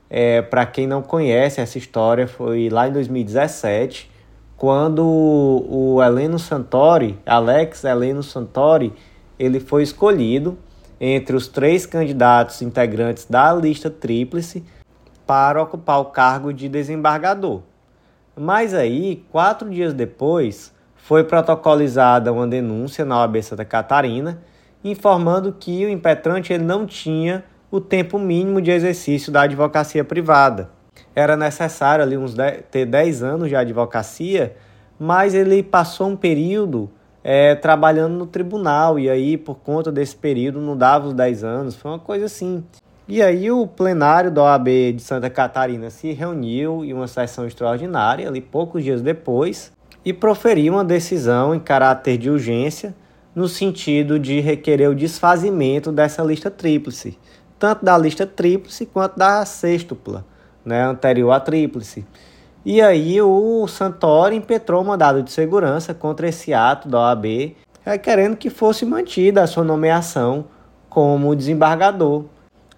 É, 0.09 0.41
Para 0.41 0.65
quem 0.65 0.87
não 0.87 1.03
conhece 1.03 1.61
essa 1.61 1.77
história, 1.77 2.27
foi 2.27 2.71
lá 2.71 2.89
em 2.89 2.93
2017, 2.93 4.11
quando 4.57 5.05
o 5.05 6.03
Heleno 6.03 6.39
Santori, 6.39 7.19
Alex 7.27 7.85
Heleno 7.85 8.23
Santori, 8.23 8.95
ele 9.39 9.61
foi 9.61 9.83
escolhido 9.83 10.57
entre 11.01 11.37
os 11.37 11.49
três 11.49 11.87
candidatos 11.87 12.63
integrantes 12.63 13.27
da 13.27 13.53
lista 13.53 13.91
tríplice 13.91 14.65
para 15.27 15.63
ocupar 15.63 16.01
o 16.01 16.07
cargo 16.07 16.53
de 16.53 16.69
desembargador. 16.69 17.63
Mas 18.37 18.75
aí, 18.75 19.25
quatro 19.31 19.69
dias 19.69 19.93
depois, 19.93 20.73
foi 20.95 21.25
protocolizada 21.25 22.33
uma 22.33 22.47
denúncia 22.47 23.05
na 23.05 23.21
OAB 23.21 23.43
Santa 23.43 23.65
Catarina 23.65 24.43
informando 24.85 25.53
que 25.53 25.85
o 25.85 25.89
impetrante 25.89 26.53
ele 26.53 26.65
não 26.65 26.87
tinha 26.87 27.45
o 27.71 27.81
tempo 27.81 28.19
mínimo 28.19 28.61
de 28.61 28.71
exercício 28.71 29.33
da 29.33 29.43
advocacia 29.43 30.05
privada. 30.05 30.71
Era 31.15 31.37
necessário 31.37 32.05
ali 32.05 32.17
uns 32.17 32.35
10, 32.35 32.65
ter 32.71 32.87
10 32.87 33.23
anos 33.23 33.49
de 33.49 33.57
advocacia, 33.57 34.57
mas 34.99 35.35
ele 35.35 35.63
passou 35.63 36.09
um 36.09 36.17
período 36.17 36.91
é, 37.29 37.57
trabalhando 37.57 38.13
no 38.13 38.25
tribunal, 38.25 39.01
e 39.01 39.11
aí, 39.11 39.37
por 39.37 39.57
conta 39.57 39.91
desse 39.91 40.15
período, 40.15 40.61
não 40.61 40.77
dava 40.77 41.09
os 41.09 41.13
10 41.13 41.43
anos, 41.43 41.75
foi 41.75 41.91
uma 41.91 41.99
coisa 41.99 42.27
assim. 42.27 42.63
E 43.09 43.21
aí 43.21 43.51
o 43.51 43.67
plenário 43.67 44.31
da 44.31 44.45
OAB 44.45 44.69
de 44.95 45.03
Santa 45.03 45.29
Catarina 45.29 45.91
se 45.91 46.13
reuniu 46.13 46.85
em 46.85 46.93
uma 46.93 47.09
sessão 47.09 47.45
extraordinária, 47.45 48.29
ali 48.29 48.41
poucos 48.41 48.85
dias 48.85 49.03
depois, 49.03 49.73
e 50.05 50.13
proferiu 50.13 50.75
uma 50.75 50.85
decisão 50.85 51.53
em 51.53 51.59
caráter 51.59 52.17
de 52.17 52.31
urgência, 52.31 52.95
no 53.35 53.49
sentido 53.49 54.21
de 54.21 54.39
requerer 54.39 54.89
o 54.89 54.95
desfazimento 54.95 55.91
dessa 55.91 56.23
lista 56.23 56.49
tríplice, 56.49 57.19
tanto 57.59 57.85
da 57.85 57.99
lista 57.99 58.25
tríplice 58.25 58.87
quanto 58.87 59.19
da 59.19 59.45
sextupla, 59.45 60.25
né, 60.65 60.85
anterior 60.85 61.33
à 61.33 61.41
tríplice. 61.41 62.07
E 62.69 62.83
aí 62.83 63.23
o 63.23 63.65
Santori 63.69 64.35
impetrou 64.35 64.83
um 64.83 64.87
mandado 64.87 65.23
de 65.23 65.31
segurança 65.31 65.95
contra 65.95 66.29
esse 66.29 66.53
ato 66.53 66.89
da 66.89 66.99
OAB, 66.99 67.55
requerendo 67.85 68.37
que 68.37 68.51
fosse 68.51 68.85
mantida 68.85 69.41
a 69.41 69.47
sua 69.47 69.63
nomeação 69.63 70.47
como 70.91 71.37
desembargador. 71.37 72.25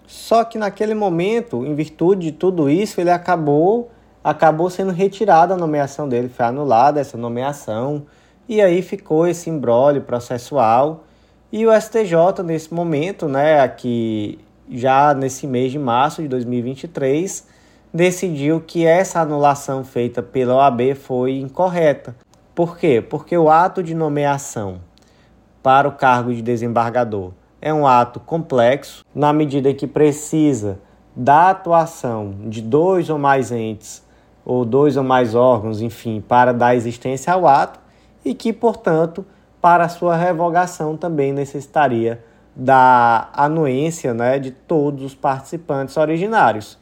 Só 0.05 0.43
que 0.43 0.59
naquele 0.59 0.93
momento, 0.93 1.65
em 1.65 1.73
virtude 1.73 2.27
de 2.27 2.31
tudo 2.33 2.69
isso, 2.69 3.01
ele 3.01 3.09
acabou 3.09 3.89
acabou 4.23 4.69
sendo 4.69 4.91
retirada 4.91 5.55
a 5.55 5.57
nomeação 5.57 6.07
dele, 6.07 6.29
foi 6.29 6.45
anulada 6.45 6.99
essa 6.99 7.17
nomeação. 7.17 8.05
E 8.47 8.61
aí 8.61 8.83
ficou 8.83 9.25
esse 9.25 9.49
embrólio 9.49 10.03
processual. 10.03 11.03
E 11.51 11.65
o 11.65 11.71
STJ, 11.73 12.43
nesse 12.45 12.71
momento, 12.71 13.27
né, 13.27 13.59
aqui 13.59 14.37
já 14.69 15.15
nesse 15.15 15.47
mês 15.47 15.71
de 15.71 15.79
março 15.79 16.21
de 16.21 16.27
2023, 16.27 17.57
decidiu 17.93 18.61
que 18.61 18.85
essa 18.85 19.19
anulação 19.19 19.83
feita 19.83 20.21
pela 20.21 20.55
OAB 20.55 20.95
foi 20.95 21.39
incorreta. 21.39 22.15
Por 22.53 22.77
quê? 22.77 23.01
Porque 23.01 23.37
o 23.37 23.49
ato 23.49 23.81
de 23.81 23.93
nomeação 23.93 24.79
para 25.63 25.87
o 25.87 25.93
cargo 25.93 26.33
de 26.33 26.41
desembargador 26.41 27.31
é 27.61 27.73
um 27.73 27.85
ato 27.85 28.19
complexo, 28.19 29.03
na 29.13 29.33
medida 29.33 29.73
que 29.73 29.87
precisa 29.87 30.79
da 31.15 31.49
atuação 31.49 32.33
de 32.45 32.61
dois 32.61 33.09
ou 33.09 33.17
mais 33.17 33.51
entes, 33.51 34.03
ou 34.45 34.63
dois 34.63 34.95
ou 34.95 35.03
mais 35.03 35.35
órgãos, 35.35 35.81
enfim, 35.81 36.23
para 36.25 36.53
dar 36.53 36.75
existência 36.75 37.33
ao 37.33 37.47
ato, 37.47 37.79
e 38.23 38.33
que, 38.33 38.53
portanto, 38.53 39.25
para 39.61 39.89
sua 39.89 40.15
revogação 40.15 40.95
também 40.95 41.33
necessitaria 41.33 42.23
da 42.55 43.29
anuência 43.33 44.13
né, 44.13 44.39
de 44.39 44.51
todos 44.51 45.03
os 45.03 45.15
participantes 45.15 45.97
originários. 45.97 46.77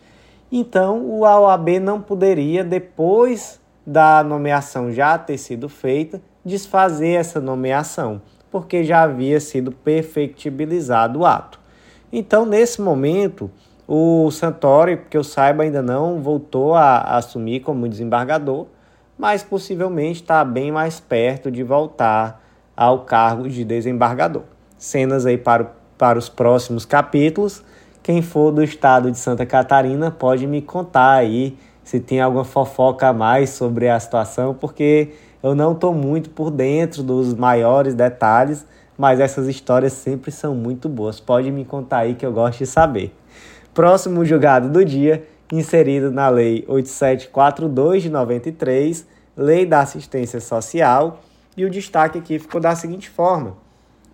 Então, 0.52 1.02
o 1.02 1.22
OAB 1.22 1.80
não 1.80 2.02
poderia, 2.02 2.64
depois 2.64 3.60
da 3.86 4.24
nomeação 4.24 4.92
já 4.92 5.18
ter 5.18 5.38
sido 5.38 5.68
feita, 5.68 6.22
desfazer 6.44 7.14
essa 7.14 7.42
nomeação, 7.42 8.22
porque 8.50 8.84
já 8.84 9.04
havia 9.04 9.40
sido 9.40 9.72
perfectibilizado 9.72 11.20
o 11.20 11.26
ato. 11.26 11.60
Então, 12.12 12.46
nesse 12.46 12.82
momento, 12.82 13.52
o 13.88 14.30
Santori, 14.32 14.98
que 15.10 15.18
eu 15.18 15.24
saiba, 15.24 15.64
ainda 15.64 15.82
não 15.82 16.22
voltou 16.22 16.76
a, 16.76 16.98
a 16.98 17.18
assumir 17.18 17.62
como 17.62 17.88
desembargador, 17.88 18.68
mas 19.18 19.44
possivelmente 19.44 20.22
está 20.22 20.44
bem 20.46 20.72
mais 20.72 21.00
perto 21.00 21.50
de 21.50 21.64
voltar 21.64 22.42
ao 22.76 23.00
cargo 23.06 23.50
de 23.50 23.66
desembargador. 23.66 24.44
Cenas 24.78 25.26
aí 25.26 25.38
para, 25.38 25.72
para 25.98 26.20
os 26.20 26.30
próximos 26.30 26.86
capítulos. 26.86 27.64
Quem 28.08 28.22
for 28.22 28.54
do 28.54 28.64
estado 28.64 29.12
de 29.12 29.18
Santa 29.18 29.46
Catarina 29.46 30.10
pode 30.10 30.48
me 30.48 30.62
contar 30.62 31.16
aí 31.16 31.58
se 31.84 32.00
tem 32.00 32.22
alguma 32.22 32.46
fofoca 32.46 33.10
a 33.10 33.12
mais 33.12 33.50
sobre 33.50 33.90
a 33.90 34.00
situação, 34.00 34.54
porque 34.54 35.10
eu 35.44 35.54
não 35.54 35.74
estou 35.74 35.94
muito 35.94 36.30
por 36.30 36.50
dentro 36.50 37.04
dos 37.04 37.34
maiores 37.34 37.94
detalhes, 37.94 38.66
mas 38.98 39.20
essas 39.20 39.50
histórias 39.50 39.92
sempre 39.92 40.32
são 40.32 40.56
muito 40.56 40.88
boas. 40.88 41.20
Pode 41.20 41.52
me 41.52 41.66
contar 41.66 41.98
aí 41.98 42.16
que 42.16 42.26
eu 42.26 42.32
gosto 42.32 42.60
de 42.60 42.66
saber. 42.66 43.14
Próximo 43.74 44.24
julgado 44.24 44.70
do 44.70 44.86
dia 44.86 45.28
inserido 45.52 46.10
na 46.10 46.30
Lei 46.30 46.64
8742 46.66 48.04
de 48.04 48.10
93, 48.10 49.06
Lei 49.36 49.66
da 49.66 49.82
Assistência 49.82 50.40
Social, 50.40 51.20
e 51.58 51.66
o 51.66 51.70
destaque 51.70 52.20
aqui 52.20 52.40
ficou 52.40 52.62
da 52.62 52.74
seguinte 52.74 53.10
forma: 53.10 53.58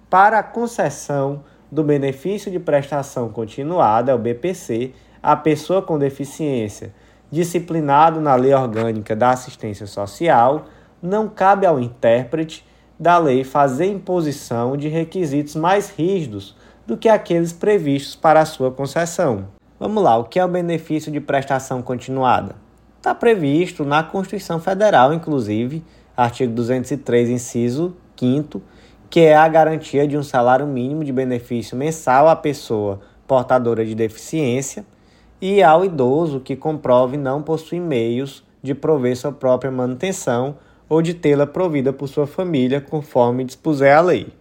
para 0.09 0.39
a 0.39 0.43
concessão 0.43 1.43
do 1.73 1.83
benefício 1.83 2.51
de 2.51 2.59
prestação 2.59 3.29
continuada, 3.29 4.15
o 4.15 4.19
BPC, 4.19 4.91
a 5.23 5.35
pessoa 5.35 5.81
com 5.81 5.97
deficiência, 5.97 6.93
disciplinado 7.31 8.21
na 8.21 8.35
Lei 8.35 8.53
Orgânica 8.53 9.15
da 9.15 9.31
Assistência 9.31 9.87
Social, 9.87 10.65
não 11.01 11.27
cabe 11.27 11.65
ao 11.65 11.79
intérprete 11.79 12.63
da 12.99 13.17
lei 13.17 13.43
fazer 13.43 13.87
imposição 13.87 14.77
de 14.77 14.87
requisitos 14.87 15.55
mais 15.55 15.89
rígidos 15.89 16.55
do 16.85 16.95
que 16.95 17.09
aqueles 17.09 17.51
previstos 17.51 18.15
para 18.15 18.41
a 18.41 18.45
sua 18.45 18.69
concessão. 18.69 19.47
Vamos 19.79 20.03
lá, 20.03 20.15
o 20.15 20.25
que 20.25 20.37
é 20.37 20.45
o 20.45 20.47
benefício 20.47 21.11
de 21.11 21.19
prestação 21.19 21.81
continuada? 21.81 22.55
Está 22.97 23.15
previsto 23.15 23.83
na 23.83 24.03
Constituição 24.03 24.59
Federal, 24.59 25.11
inclusive, 25.11 25.83
artigo 26.15 26.53
203, 26.53 27.31
inciso 27.31 27.97
5, 28.15 28.61
que 29.13 29.19
é 29.19 29.35
a 29.35 29.47
garantia 29.47 30.07
de 30.07 30.17
um 30.17 30.23
salário 30.23 30.65
mínimo 30.65 31.03
de 31.03 31.13
benefício 31.13 31.77
mensal 31.77 32.27
à 32.27 32.35
pessoa 32.35 32.99
portadora 33.27 33.85
de 33.85 33.93
deficiência 33.93 34.83
e 35.39 35.61
ao 35.61 35.85
idoso 35.85 36.39
que 36.39 36.55
comprove 36.55 37.15
não 37.15 37.43
possuir 37.43 37.79
meios 37.79 38.43
de 38.63 38.73
prover 38.73 39.15
sua 39.15 39.31
própria 39.31 39.69
manutenção 39.69 40.57
ou 40.89 40.99
de 40.99 41.13
tê-la 41.13 41.45
provida 41.45 41.93
por 41.93 42.07
sua 42.07 42.25
família, 42.25 42.81
conforme 42.81 43.43
dispuser 43.43 43.95
a 43.95 44.01
lei. 44.01 44.33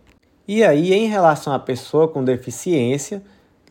E 0.48 0.64
aí, 0.64 0.94
em 0.94 1.06
relação 1.06 1.52
à 1.52 1.58
pessoa 1.58 2.08
com 2.08 2.24
deficiência, 2.24 3.22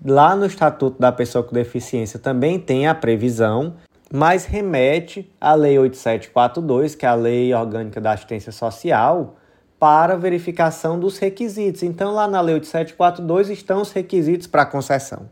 lá 0.05 0.35
no 0.35 0.45
Estatuto 0.45 1.01
da 1.01 1.11
Pessoa 1.11 1.43
com 1.43 1.51
Deficiência 1.51 2.19
também 2.19 2.59
tem 2.59 2.85
a 2.85 2.93
previsão, 2.93 3.73
mas 4.13 4.45
remete 4.45 5.27
à 5.41 5.55
Lei 5.55 5.79
8742, 5.79 6.93
que 6.93 7.07
é 7.07 7.09
a 7.09 7.15
Lei 7.15 7.51
Orgânica 7.55 7.99
da 7.99 8.11
Assistência 8.11 8.51
Social, 8.51 9.37
para 9.81 10.15
verificação 10.15 10.99
dos 10.99 11.17
requisitos. 11.17 11.81
Então, 11.81 12.13
lá 12.13 12.27
na 12.27 12.39
Lei 12.39 12.53
8742 12.53 13.49
estão 13.49 13.81
os 13.81 13.91
requisitos 13.91 14.45
para 14.45 14.63
concessão. 14.63 15.27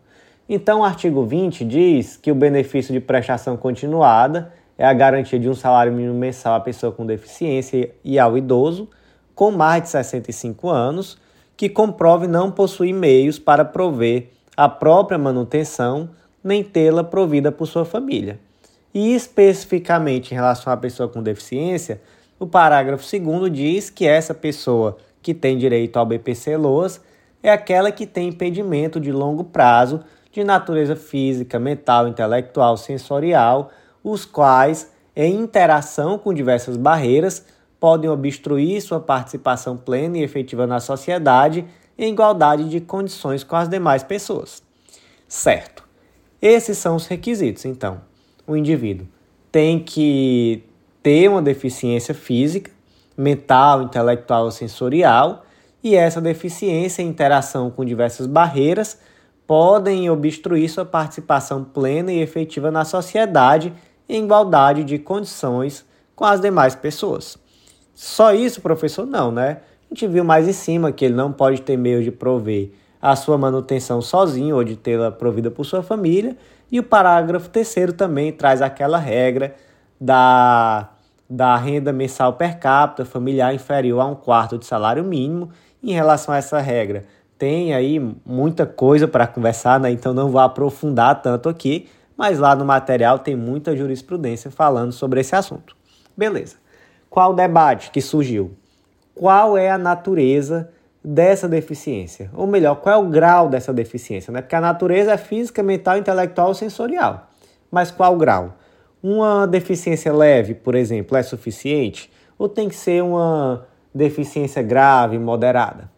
Então, 0.50 0.80
o 0.80 0.84
artigo 0.84 1.24
20 1.24 1.64
diz 1.64 2.18
que 2.18 2.32
o 2.32 2.36
benefício 2.36 2.92
de 2.92 3.00
prestação 3.00 3.56
continuada 3.56 4.52
é 4.76 4.84
a 4.88 4.92
garantia 4.92 5.38
de 5.38 5.48
um 5.48 5.54
salário 5.54 5.94
mínimo 5.94 6.16
mensal 6.16 6.56
à 6.56 6.60
pessoa 6.60 6.92
com 6.92 7.06
deficiência 7.06 7.92
e 8.04 8.18
ao 8.18 8.36
idoso 8.36 8.90
com 9.36 9.52
mais 9.52 9.84
de 9.84 9.90
65 9.90 10.68
anos 10.68 11.20
que 11.56 11.70
comprove 11.70 12.26
não 12.26 12.50
possuir 12.50 12.92
meios 12.92 13.38
para 13.38 13.64
prover 13.64 14.32
a 14.58 14.68
própria 14.68 15.20
manutenção 15.20 16.10
nem 16.44 16.64
tê-la 16.64 17.04
provida 17.04 17.52
por 17.52 17.68
sua 17.68 17.86
família. 17.86 18.40
E 18.96 19.14
especificamente 19.14 20.32
em 20.32 20.36
relação 20.36 20.74
à 20.74 20.78
pessoa 20.78 21.08
com 21.08 21.22
deficiência, 21.22 22.02
o 22.40 22.48
parágrafo 22.48 23.04
2 23.04 23.52
diz 23.52 23.90
que 23.90 24.08
essa 24.08 24.34
pessoa 24.34 24.98
que 25.22 25.34
tem 25.34 25.58
direito 25.58 25.98
ao 25.98 26.06
BPC 26.06 26.56
LOAS 26.56 27.02
é 27.44 27.52
aquela 27.52 27.92
que 27.92 28.08
tem 28.08 28.30
impedimento 28.30 29.00
de 29.00 29.12
longo 29.12 29.44
prazo 29.44 30.00
de 30.32 30.44
natureza 30.44 30.96
física, 30.96 31.60
mental, 31.60 32.08
intelectual, 32.08 32.78
sensorial 32.78 33.72
os 34.04 34.26
quais, 34.26 34.92
em 35.16 35.36
interação 35.36 36.18
com 36.18 36.34
diversas 36.34 36.78
barreiras, 36.78 37.46
podem 37.80 38.10
obstruir 38.10 38.82
sua 38.82 39.00
participação 39.00 39.76
plena 39.76 40.18
e 40.18 40.24
efetiva 40.24 40.66
na 40.66 40.80
sociedade 40.80 41.66
em 41.98 42.14
igualdade 42.14 42.70
de 42.70 42.80
condições 42.80 43.44
com 43.44 43.56
as 43.56 43.68
demais 43.68 44.04
pessoas. 44.04 44.64
Certo. 45.28 45.84
Esses 46.42 46.78
são 46.78 46.96
os 46.96 47.08
requisitos, 47.08 47.66
então. 47.66 48.02
O 48.48 48.56
indivíduo 48.56 49.06
tem 49.52 49.80
que 49.80 50.64
ter 51.02 51.30
uma 51.30 51.42
deficiência 51.42 52.14
física, 52.14 52.72
mental, 53.18 53.84
intelectual 53.84 54.46
ou 54.46 54.52
sensorial, 54.52 55.46
e 55.84 55.96
essa 55.96 56.20
deficiência 56.20 57.02
em 57.02 57.08
interação 57.08 57.70
com 57.70 57.86
diversas 57.86 58.28
barreiras 58.28 59.00
podem 59.48 60.10
obstruir 60.10 60.70
sua 60.70 60.86
participação 60.86 61.64
plena 61.64 62.12
e 62.12 62.22
efetiva 62.22 62.70
na 62.70 62.86
sociedade 62.86 63.74
em 64.08 64.24
igualdade 64.24 64.84
de 64.84 65.00
condições 65.00 65.86
com 66.16 66.26
as 66.26 66.42
demais 66.42 66.76
pessoas. 66.76 67.38
Só 67.94 68.34
isso, 68.34 68.62
professor? 68.62 69.06
Não, 69.06 69.32
né? 69.32 69.62
A 69.90 69.94
gente 69.94 70.08
viu 70.08 70.24
mais 70.24 70.48
em 70.48 70.54
cima 70.54 70.92
que 70.92 71.04
ele 71.04 71.16
não 71.16 71.32
pode 71.32 71.62
ter 71.62 71.78
meio 71.78 72.04
de 72.04 72.12
prover 72.12 72.72
a 73.02 73.16
sua 73.16 73.38
manutenção 73.38 74.02
sozinho 74.02 74.56
ou 74.56 74.64
de 74.64 74.76
tê-la 74.76 75.12
provida 75.12 75.50
por 75.50 75.66
sua 75.66 75.82
família. 75.82 76.38
E 76.72 76.80
o 76.80 76.84
parágrafo 76.84 77.50
terceiro 77.50 77.94
também 77.94 78.32
traz 78.32 78.62
aquela 78.62 78.98
regra 78.98 79.56
da, 80.00 80.90
da 81.30 81.56
renda 81.56 81.92
mensal 81.92 82.34
per 82.34 82.58
capita 82.60 83.04
familiar 83.04 83.54
inferior 83.54 84.00
a 84.02 84.06
um 84.06 84.16
quarto 84.16 84.58
de 84.58 84.66
salário 84.66 85.04
mínimo. 85.04 85.50
Em 85.82 85.92
relação 85.94 86.34
a 86.34 86.38
essa 86.38 86.60
regra, 86.60 87.06
tem 87.38 87.74
aí 87.74 88.00
muita 88.26 88.66
coisa 88.66 89.08
para 89.08 89.26
conversar, 89.26 89.80
né? 89.80 89.90
então 89.90 90.14
não 90.14 90.30
vou 90.30 90.42
aprofundar 90.42 91.22
tanto 91.22 91.48
aqui, 91.48 91.88
mas 92.18 92.38
lá 92.38 92.54
no 92.54 92.66
material 92.66 93.18
tem 93.20 93.36
muita 93.36 93.76
jurisprudência 93.76 94.52
falando 94.52 94.92
sobre 94.92 95.22
esse 95.22 95.34
assunto. 95.36 95.76
Beleza. 96.18 96.58
Qual 97.10 97.32
o 97.32 97.34
debate 97.34 97.92
que 97.92 98.02
surgiu? 98.02 98.52
Qual 99.16 99.58
é 99.58 99.72
a 99.72 99.78
natureza 99.78 100.70
dessa 101.04 101.48
deficiência? 101.48 102.30
Ou 102.34 102.46
melhor, 102.46 102.76
qual 102.76 102.96
é 102.96 102.98
o 102.98 103.10
grau 103.10 103.48
dessa 103.48 103.74
deficiência? 103.74 104.32
Né? 104.34 104.42
Porque 104.42 104.56
a 104.56 104.62
natureza 104.62 105.14
é 105.14 105.18
física, 105.18 105.64
mental, 105.64 105.98
intelectual 105.98 106.54
sensorial. 106.54 107.30
Mas 107.72 107.90
qual 107.90 108.14
o 108.14 108.18
grau? 108.18 108.56
Uma 109.02 109.46
deficiência 109.46 110.12
leve, 110.12 110.54
por 110.54 110.76
exemplo, 110.76 111.18
é 111.18 111.24
suficiente? 111.24 112.12
Ou 112.38 112.50
tem 112.50 112.68
que 112.68 112.76
ser 112.76 113.02
uma 113.04 113.66
deficiência 113.94 114.62
grave, 114.62 115.18
moderada? 115.18 115.90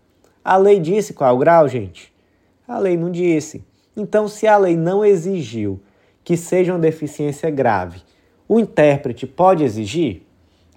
A 0.43 0.57
lei 0.57 0.79
disse 0.79 1.13
qual 1.13 1.29
é 1.29 1.33
o 1.33 1.37
grau, 1.37 1.67
gente? 1.67 2.13
A 2.67 2.77
lei 2.77 2.95
não 2.95 3.11
disse. 3.11 3.63
Então, 3.97 4.27
se 4.27 4.47
a 4.47 4.57
lei 4.57 4.75
não 4.75 5.03
exigiu 5.03 5.79
que 6.23 6.37
seja 6.37 6.73
uma 6.73 6.79
deficiência 6.79 7.49
grave, 7.49 8.01
o 8.47 8.59
intérprete 8.59 9.25
pode 9.25 9.63
exigir? 9.63 10.23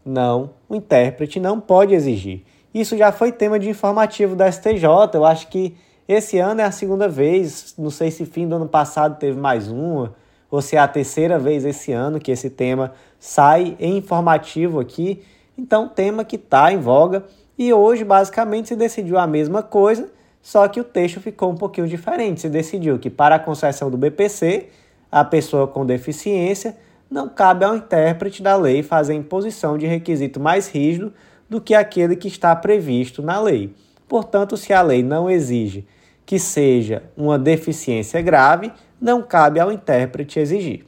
Não, 0.04 0.50
o 0.68 0.74
intérprete 0.74 1.38
não 1.38 1.60
pode 1.60 1.94
exigir. 1.94 2.42
Isso 2.74 2.96
já 2.96 3.12
foi 3.12 3.32
tema 3.32 3.58
de 3.58 3.68
informativo 3.68 4.34
da 4.34 4.50
STJ. 4.50 4.84
Eu 5.14 5.24
acho 5.24 5.48
que 5.48 5.76
esse 6.08 6.38
ano 6.38 6.60
é 6.60 6.64
a 6.64 6.70
segunda 6.70 7.08
vez. 7.08 7.74
Não 7.78 7.90
sei 7.90 8.10
se 8.10 8.26
fim 8.26 8.48
do 8.48 8.56
ano 8.56 8.68
passado 8.68 9.18
teve 9.18 9.38
mais 9.38 9.68
uma, 9.68 10.14
se 10.60 10.76
é 10.76 10.78
a 10.78 10.88
terceira 10.88 11.38
vez 11.38 11.64
esse 11.64 11.92
ano 11.92 12.20
que 12.20 12.30
esse 12.30 12.50
tema 12.50 12.92
sai 13.18 13.76
em 13.78 13.96
informativo 13.96 14.80
aqui. 14.80 15.22
Então, 15.56 15.88
tema 15.88 16.24
que 16.24 16.36
está 16.36 16.72
em 16.72 16.78
voga. 16.78 17.24
E 17.56 17.72
hoje, 17.72 18.04
basicamente, 18.04 18.68
se 18.68 18.76
decidiu 18.76 19.18
a 19.18 19.26
mesma 19.26 19.62
coisa, 19.62 20.10
só 20.42 20.66
que 20.68 20.80
o 20.80 20.84
texto 20.84 21.20
ficou 21.20 21.50
um 21.50 21.56
pouquinho 21.56 21.86
diferente. 21.86 22.40
Se 22.40 22.48
decidiu 22.48 22.98
que 22.98 23.08
para 23.08 23.36
a 23.36 23.38
concessão 23.38 23.90
do 23.90 23.96
BPC 23.96 24.68
a 25.10 25.24
pessoa 25.24 25.68
com 25.68 25.86
deficiência, 25.86 26.76
não 27.08 27.28
cabe 27.28 27.64
ao 27.64 27.76
intérprete 27.76 28.42
da 28.42 28.56
lei 28.56 28.82
fazer 28.82 29.14
imposição 29.14 29.78
de 29.78 29.86
requisito 29.86 30.40
mais 30.40 30.68
rígido 30.68 31.12
do 31.48 31.60
que 31.60 31.72
aquele 31.72 32.16
que 32.16 32.26
está 32.26 32.54
previsto 32.56 33.22
na 33.22 33.40
lei. 33.40 33.72
Portanto, 34.08 34.56
se 34.56 34.72
a 34.72 34.82
lei 34.82 35.02
não 35.02 35.30
exige 35.30 35.86
que 36.26 36.38
seja 36.38 37.02
uma 37.16 37.38
deficiência 37.38 38.20
grave, 38.20 38.72
não 39.04 39.20
cabe 39.20 39.60
ao 39.60 39.70
intérprete 39.70 40.40
exigir. 40.40 40.86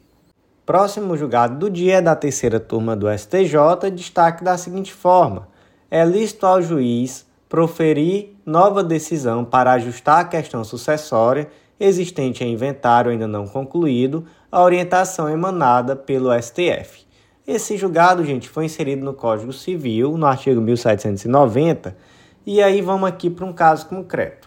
Próximo 0.65 1.19
julgado 1.19 1.59
do 1.59 1.69
dia 1.69 1.97
é 1.97 2.01
da 2.01 2.17
terceira 2.17 2.59
turma 2.59 2.97
do 2.97 3.07
STJ, 3.13 3.91
destaque 3.95 4.43
da 4.43 4.57
seguinte 4.57 4.91
forma: 4.91 5.47
é 5.91 6.03
lícito 6.03 6.47
ao 6.47 6.63
juiz 6.63 7.27
proferir 7.47 8.35
nova 8.47 8.83
decisão 8.83 9.45
para 9.45 9.73
ajustar 9.73 10.21
a 10.21 10.25
questão 10.25 10.65
sucessória 10.65 11.47
existente 11.79 12.43
em 12.43 12.55
inventário 12.55 13.11
ainda 13.11 13.29
não 13.29 13.47
concluído, 13.47 14.25
a 14.51 14.63
orientação 14.63 15.29
emanada 15.29 15.95
pelo 15.95 16.33
STF. 16.41 17.05
Esse 17.47 17.77
julgado, 17.77 18.25
gente, 18.25 18.49
foi 18.49 18.65
inserido 18.65 19.05
no 19.05 19.13
Código 19.13 19.53
Civil, 19.53 20.17
no 20.17 20.25
artigo 20.25 20.59
1790, 20.63 21.95
e 22.47 22.63
aí 22.63 22.81
vamos 22.81 23.07
aqui 23.07 23.29
para 23.29 23.45
um 23.45 23.53
caso 23.53 23.87
concreto. 23.87 24.46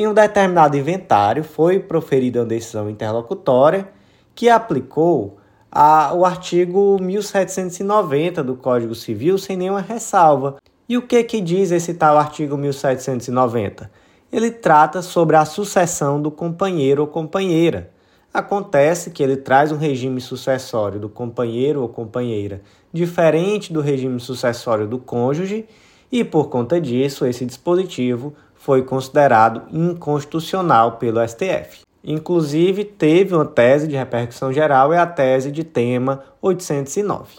Em 0.00 0.06
um 0.06 0.14
determinado 0.14 0.78
inventário 0.78 1.44
foi 1.44 1.78
proferida 1.78 2.40
uma 2.40 2.46
decisão 2.46 2.88
interlocutória 2.88 3.86
que 4.34 4.48
aplicou 4.48 5.36
a, 5.70 6.14
o 6.14 6.24
artigo 6.24 6.96
1790 6.98 8.42
do 8.42 8.56
Código 8.56 8.94
Civil 8.94 9.36
sem 9.36 9.58
nenhuma 9.58 9.82
ressalva. 9.82 10.56
E 10.88 10.96
o 10.96 11.02
que 11.02 11.22
que 11.22 11.38
diz 11.38 11.70
esse 11.70 11.92
tal 11.92 12.16
artigo 12.16 12.56
1790? 12.56 13.90
ele 14.32 14.50
trata 14.50 15.02
sobre 15.02 15.36
a 15.36 15.44
sucessão 15.44 16.22
do 16.22 16.30
companheiro 16.30 17.02
ou 17.02 17.06
companheira. 17.06 17.90
Acontece 18.32 19.10
que 19.10 19.22
ele 19.22 19.36
traz 19.36 19.70
um 19.70 19.76
regime 19.76 20.18
sucessório 20.18 20.98
do 20.98 21.10
companheiro 21.10 21.82
ou 21.82 21.90
companheira 21.90 22.62
diferente 22.90 23.70
do 23.70 23.82
regime 23.82 24.18
sucessório 24.18 24.88
do 24.88 24.98
cônjuge 24.98 25.66
e, 26.10 26.24
por 26.24 26.48
conta 26.48 26.80
disso, 26.80 27.26
esse 27.26 27.44
dispositivo 27.44 28.34
foi 28.60 28.82
considerado 28.82 29.62
inconstitucional 29.72 30.92
pelo 30.92 31.26
STF. 31.26 31.80
Inclusive, 32.04 32.84
teve 32.84 33.34
uma 33.34 33.46
tese 33.46 33.88
de 33.88 33.96
repercussão 33.96 34.52
geral, 34.52 34.92
é 34.92 34.98
a 34.98 35.06
tese 35.06 35.50
de 35.50 35.64
tema 35.64 36.22
809. 36.42 37.38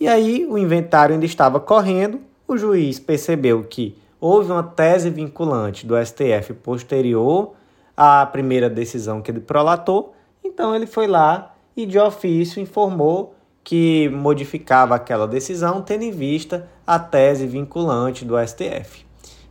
E 0.00 0.08
aí, 0.08 0.44
o 0.50 0.58
inventário 0.58 1.14
ainda 1.14 1.24
estava 1.24 1.60
correndo, 1.60 2.20
o 2.46 2.56
juiz 2.56 2.98
percebeu 2.98 3.62
que 3.64 3.96
houve 4.20 4.50
uma 4.50 4.64
tese 4.64 5.10
vinculante 5.10 5.86
do 5.86 5.94
STF 6.04 6.52
posterior 6.54 7.52
à 7.96 8.26
primeira 8.26 8.68
decisão 8.68 9.22
que 9.22 9.30
ele 9.30 9.40
prolatou, 9.40 10.12
então 10.42 10.74
ele 10.74 10.86
foi 10.86 11.06
lá 11.06 11.54
e 11.76 11.86
de 11.86 12.00
ofício 12.00 12.60
informou 12.60 13.32
que 13.62 14.08
modificava 14.08 14.96
aquela 14.96 15.28
decisão, 15.28 15.82
tendo 15.82 16.02
em 16.02 16.10
vista 16.10 16.68
a 16.84 16.98
tese 16.98 17.46
vinculante 17.46 18.24
do 18.24 18.34
STF. 18.44 19.07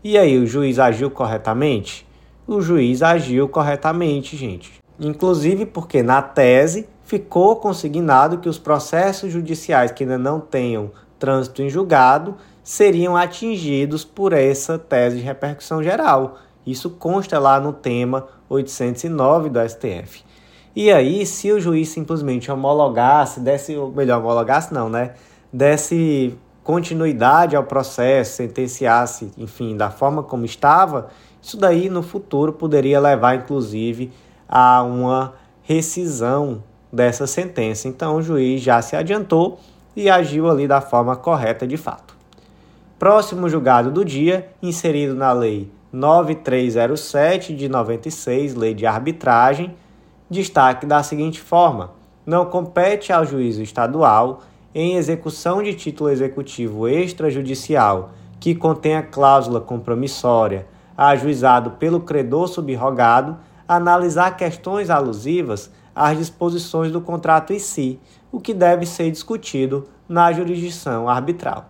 E 0.10 0.18
aí, 0.18 0.38
o 0.38 0.48
juiz 0.48 0.80
agiu 0.80 1.12
corretamente? 1.12 2.08
O 2.48 2.62
juiz 2.62 3.04
agiu 3.04 3.50
corretamente, 3.50 4.38
gente. 4.38 4.72
Inclusive 4.98 5.66
porque 5.66 6.02
na 6.02 6.22
tese 6.22 6.88
ficou 7.04 7.58
consignado 7.58 8.38
que 8.38 8.48
os 8.48 8.58
processos 8.58 9.34
judiciais 9.34 9.92
que 9.92 10.06
ainda 10.06 10.18
não 10.18 10.40
tenham 10.40 10.92
trânsito 11.20 11.62
em 11.62 11.70
julgado 11.70 12.38
seriam 12.64 13.18
atingidos 13.18 14.06
por 14.06 14.32
essa 14.32 14.80
tese 14.80 15.18
de 15.18 15.24
repercussão 15.24 15.84
geral. 15.84 16.38
Isso 16.66 16.90
consta 16.92 17.38
lá 17.38 17.60
no 17.60 17.74
tema 17.74 18.30
809 18.48 19.50
do 19.50 19.60
STF. 19.60 20.24
E 20.74 20.90
aí, 20.90 21.26
se 21.26 21.52
o 21.52 21.60
juiz 21.60 21.90
simplesmente 21.90 22.50
homologasse, 22.50 23.42
desse, 23.42 23.76
ou 23.76 23.92
melhor, 23.92 24.20
homologasse 24.22 24.74
não, 24.74 24.88
né? 24.88 25.16
Desse 25.52 26.34
continuidade 26.68 27.56
ao 27.56 27.64
processo, 27.64 28.36
sentenciasse, 28.36 29.32
enfim, 29.38 29.78
da 29.78 29.90
forma 29.90 30.22
como 30.22 30.44
estava, 30.44 31.08
isso 31.42 31.56
daí 31.56 31.90
no 31.90 32.04
futuro 32.04 32.52
poderia 32.52 33.00
levar, 33.00 33.36
inclusive, 33.36 34.12
a 34.50 34.84
uma 34.84 35.36
rescisão 35.64 36.62
dessa 36.92 37.26
sentença. 37.26 37.88
Então 37.88 38.18
o 38.18 38.22
juiz 38.22 38.62
já 38.62 38.82
se 38.82 38.98
adiantou 38.98 39.62
e 39.96 40.10
agiu 40.10 40.50
ali 40.50 40.68
da 40.68 40.82
forma 40.82 41.16
correta 41.16 41.66
de 41.66 41.78
fato. 41.78 42.18
Próximo 43.00 43.48
julgado 43.48 43.90
do 43.90 44.04
dia, 44.04 44.50
inserido 44.62 45.16
na 45.16 45.32
Lei 45.32 45.72
9307 45.94 47.56
de 47.56 47.70
96, 47.70 48.56
Lei 48.56 48.74
de 48.74 48.86
Arbitragem, 48.86 49.74
destaque 50.30 50.86
da 50.86 51.02
seguinte 51.02 51.40
forma: 51.40 51.92
não 52.26 52.44
compete 52.44 53.14
ao 53.14 53.26
juízo 53.26 53.62
estadual, 53.64 54.42
em 54.80 54.96
execução 54.96 55.64
de 55.64 55.74
título 55.74 56.08
executivo 56.08 56.88
extrajudicial 56.88 58.12
que 58.40 58.54
contenha 58.54 59.02
cláusula 59.02 59.60
compromissória, 59.60 60.68
ajuizado 60.96 61.72
pelo 61.72 62.02
credor 62.02 62.48
subrogado, 62.48 63.40
analisar 63.68 64.38
questões 64.38 64.92
alusivas 64.92 65.72
às 65.96 66.16
disposições 66.16 66.92
do 66.92 67.02
contrato 67.02 67.54
em 67.54 67.58
si, 67.58 68.00
o 68.32 68.40
que 68.40 68.54
deve 68.54 68.86
ser 68.86 69.10
discutido 69.10 69.86
na 70.08 70.32
jurisdição 70.32 71.10
arbitral. 71.10 71.66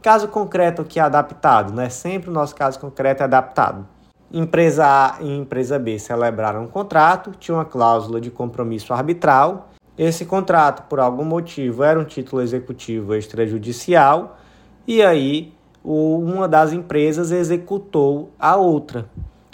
Caso 0.00 0.26
concreto 0.26 0.82
que 0.82 0.98
é 0.98 1.02
adaptado, 1.02 1.74
né? 1.74 1.90
Sempre 1.90 2.30
o 2.30 2.32
nosso 2.32 2.54
caso 2.54 2.80
concreto 2.80 3.20
é 3.20 3.24
adaptado. 3.24 3.86
Empresa 4.32 4.86
A 4.86 5.16
e 5.20 5.36
empresa 5.36 5.78
B 5.78 5.98
celebraram 5.98 6.64
um 6.64 6.68
contrato, 6.68 7.32
tinha 7.38 7.54
uma 7.54 7.66
cláusula 7.66 8.18
de 8.18 8.30
compromisso 8.30 8.94
arbitral. 8.94 9.69
Esse 10.02 10.24
contrato, 10.24 10.88
por 10.88 10.98
algum 10.98 11.24
motivo, 11.24 11.84
era 11.84 12.00
um 12.00 12.04
título 12.04 12.40
executivo 12.40 13.14
extrajudicial 13.14 14.38
e 14.86 15.02
aí 15.02 15.52
uma 15.84 16.48
das 16.48 16.72
empresas 16.72 17.30
executou 17.30 18.30
a 18.38 18.56
outra. 18.56 19.10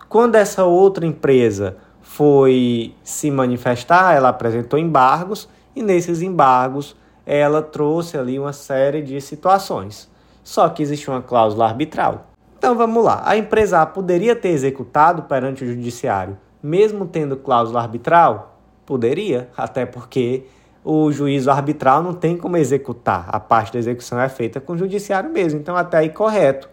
Quando 0.09 0.37
essa 0.37 0.63
outra 0.63 1.05
empresa 1.05 1.79
foi 2.01 2.95
se 3.03 3.29
manifestar, 3.29 4.15
ela 4.15 4.29
apresentou 4.29 4.79
embargos 4.79 5.49
e 5.75 5.83
nesses 5.83 6.23
embargos 6.23 6.95
ela 7.27 7.61
trouxe 7.61 8.17
ali 8.17 8.39
uma 8.39 8.53
série 8.53 9.03
de 9.03 9.21
situações. 9.21 10.09
Só 10.45 10.69
que 10.69 10.81
existe 10.81 11.11
uma 11.11 11.23
cláusula 11.23 11.67
arbitral. 11.67 12.29
Então 12.57 12.77
vamos 12.77 13.05
lá. 13.05 13.21
A 13.25 13.37
empresa 13.37 13.85
poderia 13.85 14.37
ter 14.37 14.51
executado 14.51 15.25
perante 15.25 15.65
o 15.65 15.67
judiciário, 15.67 16.39
mesmo 16.63 17.05
tendo 17.05 17.37
cláusula 17.37 17.83
arbitral? 17.83 18.56
Poderia, 18.87 19.51
até 19.57 19.85
porque 19.85 20.45
o 20.85 21.11
juízo 21.11 21.51
arbitral 21.51 22.01
não 22.01 22.15
tem 22.15 22.37
como 22.37 22.57
executar. 22.57 23.27
A 23.29 23.41
parte 23.41 23.73
da 23.73 23.79
execução 23.81 24.21
é 24.21 24.29
feita 24.29 24.61
com 24.61 24.75
o 24.75 24.79
judiciário 24.79 25.29
mesmo, 25.29 25.59
então 25.59 25.77
até 25.77 25.99
aí 25.99 26.09
correto. 26.09 26.69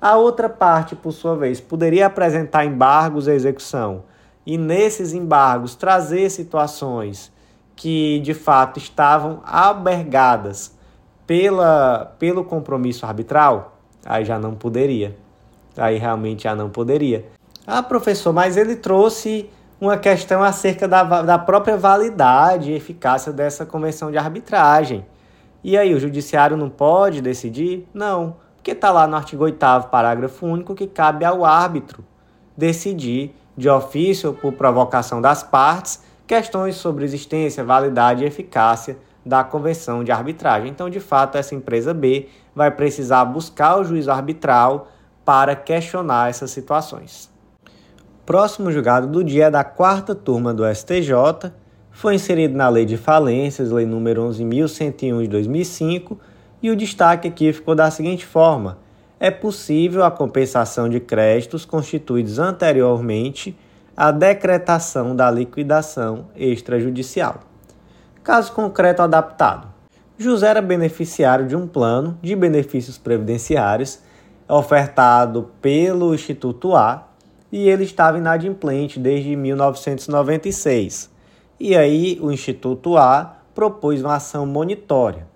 A 0.00 0.16
outra 0.16 0.48
parte, 0.48 0.94
por 0.94 1.10
sua 1.10 1.34
vez, 1.34 1.60
poderia 1.60 2.06
apresentar 2.06 2.64
embargos 2.64 3.26
à 3.26 3.34
execução 3.34 4.04
e 4.46 4.56
nesses 4.56 5.12
embargos 5.12 5.74
trazer 5.74 6.30
situações 6.30 7.32
que 7.74 8.20
de 8.20 8.32
fato 8.32 8.78
estavam 8.78 9.40
albergadas 9.44 10.72
pela, 11.26 12.14
pelo 12.18 12.44
compromisso 12.44 13.04
arbitral, 13.04 13.76
aí 14.06 14.24
já 14.24 14.38
não 14.38 14.54
poderia. 14.54 15.16
Aí 15.76 15.98
realmente 15.98 16.44
já 16.44 16.54
não 16.54 16.70
poderia. 16.70 17.26
Ah, 17.66 17.82
professor, 17.82 18.32
mas 18.32 18.56
ele 18.56 18.76
trouxe 18.76 19.50
uma 19.80 19.96
questão 19.96 20.42
acerca 20.42 20.88
da, 20.88 21.02
da 21.22 21.38
própria 21.38 21.76
validade 21.76 22.70
e 22.70 22.74
eficácia 22.74 23.32
dessa 23.32 23.64
convenção 23.64 24.10
de 24.10 24.18
arbitragem. 24.18 25.06
E 25.62 25.76
aí, 25.76 25.94
o 25.94 26.00
judiciário 26.00 26.56
não 26.56 26.68
pode 26.68 27.20
decidir? 27.20 27.88
Não, 27.92 28.36
porque 28.56 28.72
está 28.72 28.90
lá 28.90 29.06
no 29.06 29.16
artigo 29.16 29.44
8, 29.44 29.58
parágrafo 29.90 30.46
único, 30.46 30.74
que 30.74 30.86
cabe 30.86 31.24
ao 31.24 31.44
árbitro 31.44 32.04
decidir, 32.56 33.34
de 33.56 33.68
ofício 33.68 34.30
ou 34.30 34.34
por 34.34 34.52
provocação 34.52 35.20
das 35.20 35.42
partes, 35.42 36.02
questões 36.26 36.76
sobre 36.76 37.04
existência, 37.04 37.64
validade 37.64 38.22
e 38.22 38.26
eficácia 38.26 38.96
da 39.24 39.42
convenção 39.42 40.04
de 40.04 40.12
arbitragem. 40.12 40.70
Então, 40.70 40.88
de 40.88 41.00
fato, 41.00 41.36
essa 41.36 41.54
empresa 41.54 41.92
B 41.92 42.28
vai 42.54 42.70
precisar 42.70 43.24
buscar 43.24 43.76
o 43.78 43.84
juízo 43.84 44.10
arbitral 44.10 44.88
para 45.24 45.54
questionar 45.56 46.30
essas 46.30 46.50
situações. 46.50 47.30
Próximo 48.28 48.70
julgado 48.70 49.06
do 49.06 49.24
dia 49.24 49.46
é 49.46 49.50
da 49.50 49.64
quarta 49.64 50.14
turma 50.14 50.52
do 50.52 50.62
STJ, 50.62 51.50
foi 51.90 52.14
inserido 52.14 52.54
na 52.54 52.68
Lei 52.68 52.84
de 52.84 52.98
Falências, 52.98 53.70
Lei 53.70 53.86
número 53.86 54.22
11.101 54.28 55.22
de 55.22 55.28
2005, 55.28 56.20
e 56.62 56.70
o 56.70 56.76
destaque 56.76 57.26
aqui 57.26 57.50
ficou 57.54 57.74
da 57.74 57.90
seguinte 57.90 58.26
forma: 58.26 58.76
é 59.18 59.30
possível 59.30 60.04
a 60.04 60.10
compensação 60.10 60.90
de 60.90 61.00
créditos 61.00 61.64
constituídos 61.64 62.38
anteriormente 62.38 63.58
à 63.96 64.10
decretação 64.10 65.16
da 65.16 65.30
liquidação 65.30 66.26
extrajudicial. 66.36 67.40
Caso 68.22 68.52
concreto 68.52 69.00
adaptado. 69.00 69.68
José 70.18 70.48
era 70.48 70.60
beneficiário 70.60 71.46
de 71.46 71.56
um 71.56 71.66
plano 71.66 72.18
de 72.20 72.36
benefícios 72.36 72.98
previdenciários 72.98 74.00
ofertado 74.46 75.50
pelo 75.62 76.14
Instituto 76.14 76.76
A 76.76 77.07
e 77.50 77.68
ele 77.68 77.84
estava 77.84 78.18
inadimplente 78.18 78.98
desde 78.98 79.34
1996. 79.34 81.10
E 81.58 81.76
aí 81.76 82.18
o 82.20 82.30
Instituto 82.30 82.96
A 82.96 83.38
propôs 83.54 84.02
uma 84.02 84.16
ação 84.16 84.46
monitória. 84.46 85.26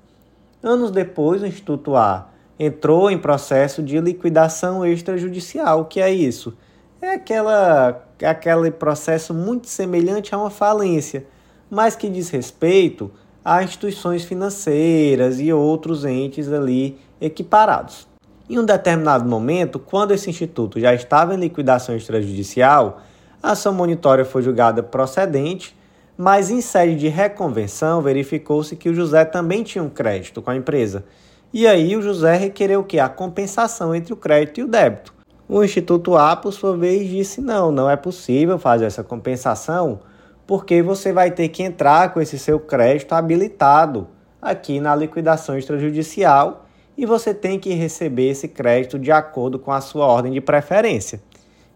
Anos 0.63 0.91
depois, 0.91 1.43
o 1.43 1.47
Instituto 1.47 1.97
A 1.97 2.29
entrou 2.59 3.11
em 3.11 3.19
processo 3.19 3.83
de 3.83 3.99
liquidação 4.01 4.87
extrajudicial. 4.87 5.81
O 5.81 5.85
que 5.87 6.01
é 6.01 6.13
isso? 6.13 6.57
É 7.01 7.15
aquela, 7.15 8.07
aquele 8.23 8.71
processo 8.71 9.35
muito 9.35 9.67
semelhante 9.67 10.33
a 10.33 10.39
uma 10.39 10.51
falência, 10.51 11.27
mas 11.69 11.97
que 11.97 12.09
diz 12.09 12.31
respeito 12.31 13.11
a 13.45 13.65
instituições 13.65 14.23
financeiras 14.23 15.41
e 15.41 15.53
outros 15.53 16.05
entes 16.05 16.53
ali 16.53 16.97
equiparados. 17.21 18.07
Em 18.51 18.59
um 18.59 18.65
determinado 18.65 19.29
momento, 19.29 19.79
quando 19.79 20.13
esse 20.13 20.29
instituto 20.29 20.81
já 20.81 20.93
estava 20.93 21.35
em 21.35 21.39
liquidação 21.39 21.97
extrajudicial, 21.97 23.01
a 23.43 23.53
ação 23.53 23.73
monitória 23.73 24.25
foi 24.25 24.43
julgada 24.43 24.83
procedente, 24.83 25.77
mas 26.17 26.51
em 26.51 26.61
sede 26.61 26.97
de 26.97 27.09
reconvenção 27.09 28.03
verificou-se 28.03 28.77
que 28.77 28.89
o 28.89 28.95
José 28.95 29.25
também 29.25 29.63
tinha 29.63 29.83
um 29.83 29.89
crédito 29.89 30.43
com 30.43 30.51
a 30.51 30.57
empresa. 30.57 31.05
E 31.53 31.67
aí 31.67 31.97
o 31.97 32.03
José 32.03 32.37
requereu 32.37 32.83
que? 32.83 32.99
A 32.99 33.09
compensação 33.09 33.95
entre 33.95 34.13
o 34.13 34.17
crédito 34.17 34.61
e 34.61 34.65
o 34.65 34.69
débito. 34.69 35.15
O 35.49 35.63
Instituto 35.63 36.17
A, 36.17 36.35
por 36.35 36.53
sua 36.53 36.77
vez, 36.77 37.09
disse: 37.09 37.41
não, 37.41 37.71
não 37.71 37.91
é 37.91 37.97
possível 37.97 38.59
fazer 38.59 38.87
essa 38.87 39.05
compensação 39.05 40.01
porque 40.47 40.83
você 40.83 41.13
vai 41.13 41.31
ter 41.31 41.49
que 41.49 41.63
entrar 41.63 42.13
com 42.13 42.21
esse 42.21 42.39
seu 42.39 42.59
crédito 42.59 43.13
habilitado 43.13 44.09
aqui 44.41 44.81
na 44.81 44.95
liquidação 44.95 45.57
extrajudicial 45.57 46.67
e 47.03 47.05
você 47.05 47.35
tem 47.35 47.59
que 47.59 47.75
receber 47.75 48.31
esse 48.31 48.47
crédito 48.47 48.97
de 48.97 49.11
acordo 49.11 49.59
com 49.59 49.73
a 49.73 49.81
sua 49.81 50.07
ordem 50.07 50.33
de 50.33 50.41
preferência. 50.41 51.21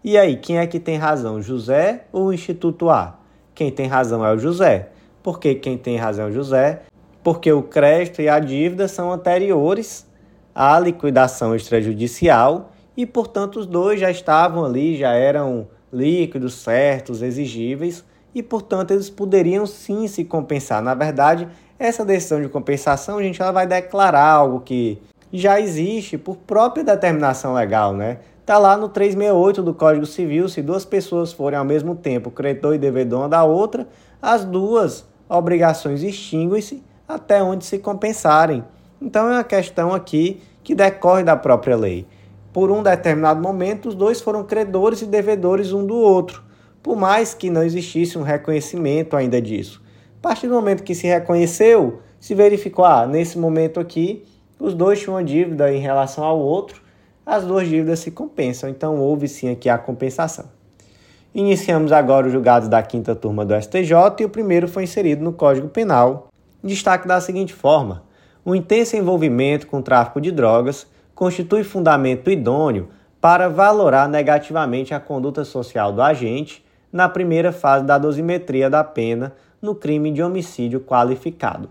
E 0.01 0.17
aí, 0.17 0.37
quem 0.37 0.57
é 0.57 0.65
que 0.65 0.79
tem 0.79 0.95
razão, 0.95 1.41
José 1.41 2.05
ou 2.13 2.27
o 2.27 2.33
Instituto 2.33 2.89
A? 2.89 3.19
Quem 3.53 3.69
tem 3.69 3.87
razão 3.87 4.25
é 4.25 4.33
o 4.33 4.39
José. 4.39 4.87
Por 5.21 5.37
que 5.37 5.53
quem 5.55 5.77
tem 5.77 5.97
razão 5.97 6.27
é 6.27 6.29
o 6.29 6.31
José? 6.31 6.83
Porque 7.21 7.51
o 7.51 7.61
crédito 7.61 8.21
e 8.21 8.29
a 8.29 8.39
dívida 8.39 8.87
são 8.87 9.11
anteriores 9.11 10.07
à 10.55 10.79
liquidação 10.79 11.53
extrajudicial 11.53 12.71
e, 12.95 13.05
portanto, 13.05 13.59
os 13.59 13.65
dois 13.65 13.99
já 13.99 14.09
estavam 14.09 14.63
ali, 14.63 14.95
já 14.95 15.11
eram 15.11 15.67
líquidos, 15.91 16.53
certos, 16.53 17.21
exigíveis 17.21 18.01
e, 18.33 18.41
portanto, 18.41 18.91
eles 18.91 19.09
poderiam 19.09 19.65
sim 19.65 20.07
se 20.07 20.23
compensar. 20.23 20.81
Na 20.81 20.93
verdade, 20.93 21.49
essa 21.77 22.05
decisão 22.05 22.41
de 22.41 22.47
compensação, 22.47 23.21
gente 23.21 23.41
ela 23.41 23.51
vai 23.51 23.67
declarar 23.67 24.23
algo 24.23 24.61
que 24.61 24.97
já 25.31 25.59
existe 25.59 26.17
por 26.17 26.37
própria 26.37 26.83
determinação 26.83 27.53
legal, 27.53 27.93
né? 27.93 28.19
Tá 28.45 28.57
lá 28.57 28.77
no 28.77 28.87
368 28.87 29.61
do 29.61 29.73
Código 29.73 30.05
Civil, 30.05 30.47
se 30.47 30.61
duas 30.61 30.85
pessoas 30.85 31.33
forem 31.33 31.59
ao 31.59 31.65
mesmo 31.65 31.95
tempo 31.95 32.31
credor 32.31 32.75
e 32.75 32.77
devedor 32.77 33.19
uma 33.19 33.29
da 33.29 33.43
outra, 33.43 33.87
as 34.21 34.45
duas 34.45 35.05
obrigações 35.27 36.01
extinguem-se 36.01 36.81
até 37.07 37.43
onde 37.43 37.65
se 37.65 37.77
compensarem. 37.79 38.63
Então 39.01 39.27
é 39.29 39.33
uma 39.33 39.43
questão 39.43 39.93
aqui 39.93 40.41
que 40.63 40.73
decorre 40.73 41.23
da 41.23 41.35
própria 41.35 41.75
lei. 41.75 42.07
Por 42.53 42.71
um 42.71 42.81
determinado 42.81 43.41
momento, 43.41 43.89
os 43.89 43.95
dois 43.95 44.21
foram 44.21 44.43
credores 44.43 45.01
e 45.01 45.05
devedores 45.05 45.73
um 45.73 45.85
do 45.85 45.95
outro 45.95 46.47
por 46.87 46.95
mais 46.95 47.33
que 47.33 47.49
não 47.49 47.63
existisse 47.63 48.17
um 48.17 48.21
reconhecimento 48.21 49.17
ainda 49.17 49.41
disso. 49.41 49.83
A 50.19 50.21
partir 50.21 50.47
do 50.47 50.53
momento 50.53 50.83
que 50.83 50.95
se 50.95 51.05
reconheceu, 51.05 51.99
se 52.17 52.33
verificou, 52.33 52.85
ah, 52.85 53.05
nesse 53.05 53.37
momento 53.37 53.77
aqui, 53.77 54.23
os 54.59 54.73
dois 54.73 54.99
tinham 54.99 55.15
uma 55.15 55.23
dívida 55.23 55.71
em 55.71 55.79
relação 55.79 56.23
ao 56.23 56.39
outro, 56.39 56.81
as 57.25 57.45
duas 57.45 57.67
dívidas 57.67 57.99
se 57.99 58.11
compensam, 58.11 58.69
então 58.69 58.97
houve 58.99 59.27
sim 59.27 59.49
aqui 59.49 59.69
a 59.69 59.77
compensação. 59.77 60.45
Iniciamos 61.35 61.91
agora 61.91 62.27
os 62.27 62.33
julgados 62.33 62.67
da 62.67 62.81
quinta 62.81 63.13
turma 63.15 63.45
do 63.45 63.53
STJ 63.53 63.91
e 64.19 64.25
o 64.25 64.29
primeiro 64.29 64.67
foi 64.67 64.83
inserido 64.83 65.23
no 65.23 65.33
Código 65.33 65.67
Penal. 65.67 66.29
Destaque 66.63 67.07
da 67.07 67.21
seguinte 67.21 67.53
forma: 67.53 68.03
o 68.43 68.55
intenso 68.55 68.95
envolvimento 68.95 69.67
com 69.67 69.79
o 69.79 69.83
tráfico 69.83 70.19
de 70.19 70.31
drogas 70.31 70.87
constitui 71.13 71.63
fundamento 71.63 72.31
idôneo 72.31 72.89
para 73.19 73.49
valorar 73.49 74.07
negativamente 74.07 74.93
a 74.93 74.99
conduta 74.99 75.43
social 75.43 75.91
do 75.91 76.01
agente 76.01 76.65
na 76.91 77.09
primeira 77.09 77.51
fase 77.51 77.85
da 77.85 77.97
dosimetria 77.97 78.69
da 78.69 78.83
pena 78.83 79.33
no 79.61 79.75
crime 79.75 80.11
de 80.11 80.23
homicídio 80.23 80.79
qualificado. 80.79 81.69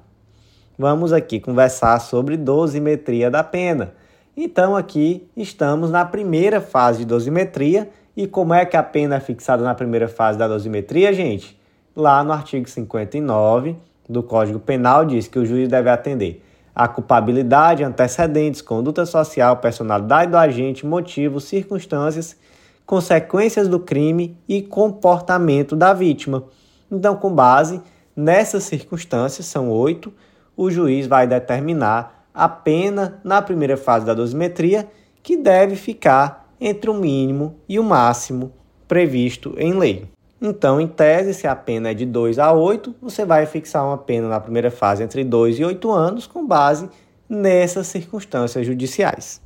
Vamos 0.79 1.11
aqui 1.11 1.41
conversar 1.41 1.99
sobre 2.01 2.37
dosimetria 2.37 3.31
da 3.31 3.43
pena. 3.43 3.95
Então 4.37 4.77
aqui 4.77 5.27
estamos 5.35 5.91
na 5.91 6.05
primeira 6.05 6.61
fase 6.61 6.99
de 6.99 7.07
dosimetria 7.07 7.89
e 8.15 8.27
como 8.27 8.53
é 8.53 8.67
que 8.67 8.77
a 8.77 8.83
pena 8.83 9.17
é 9.17 9.21
fixada 9.21 9.63
na 9.63 9.75
primeira 9.75 10.07
fase 10.07 10.39
da 10.39 10.47
dosimetria, 10.47 11.15
gente? 11.15 11.59
Lá 11.97 12.23
no 12.23 12.31
artigo 12.31 12.69
59 12.69 13.75
do 14.07 14.23
Código 14.23 14.59
Penal 14.59 15.07
diz 15.07 15.27
que 15.27 15.39
o 15.39 15.47
juiz 15.47 15.67
deve 15.67 15.89
atender 15.89 16.45
a 16.75 16.87
culpabilidade, 16.87 17.83
antecedentes, 17.83 18.61
conduta 18.61 19.07
social, 19.07 19.57
personalidade 19.57 20.31
do 20.31 20.37
agente, 20.37 20.85
motivos, 20.85 21.45
circunstâncias, 21.45 22.37
consequências 22.85 23.67
do 23.67 23.81
crime 23.81 24.37
e 24.47 24.61
comportamento 24.61 25.75
da 25.75 25.95
vítima. 25.95 26.45
Então, 26.93 27.17
com 27.17 27.35
base 27.35 27.81
nessas 28.15 28.65
circunstâncias, 28.65 29.47
são 29.47 29.71
oito, 29.71 30.13
o 30.57 30.71
juiz 30.71 31.07
vai 31.07 31.27
determinar 31.27 32.27
a 32.33 32.49
pena 32.49 33.21
na 33.23 33.41
primeira 33.43 33.77
fase 33.77 34.07
da 34.07 34.15
dosimetria, 34.15 34.89
que 35.23 35.37
deve 35.37 35.77
ficar 35.77 36.49
entre 36.61 36.91
o 36.91 36.95
mínimo 36.95 37.57
e 37.69 37.79
o 37.79 37.85
máximo 37.85 38.53
previsto 38.87 39.55
em 39.59 39.73
lei. 39.73 40.09
Então, 40.41 40.81
em 40.81 40.87
tese, 40.87 41.33
se 41.33 41.47
a 41.47 41.57
pena 41.57 41.91
é 41.91 41.95
de 41.95 42.05
2 42.05 42.39
a 42.39 42.53
8, 42.53 42.95
você 43.01 43.25
vai 43.25 43.47
fixar 43.47 43.85
uma 43.85 43.97
pena 43.97 44.29
na 44.29 44.39
primeira 44.39 44.71
fase 44.71 45.03
entre 45.03 45.25
2 45.25 45.59
e 45.59 45.65
8 45.65 45.91
anos 45.91 46.27
com 46.27 46.47
base 46.47 46.89
nessas 47.29 47.87
circunstâncias 47.87 48.67
judiciais. 48.67 49.41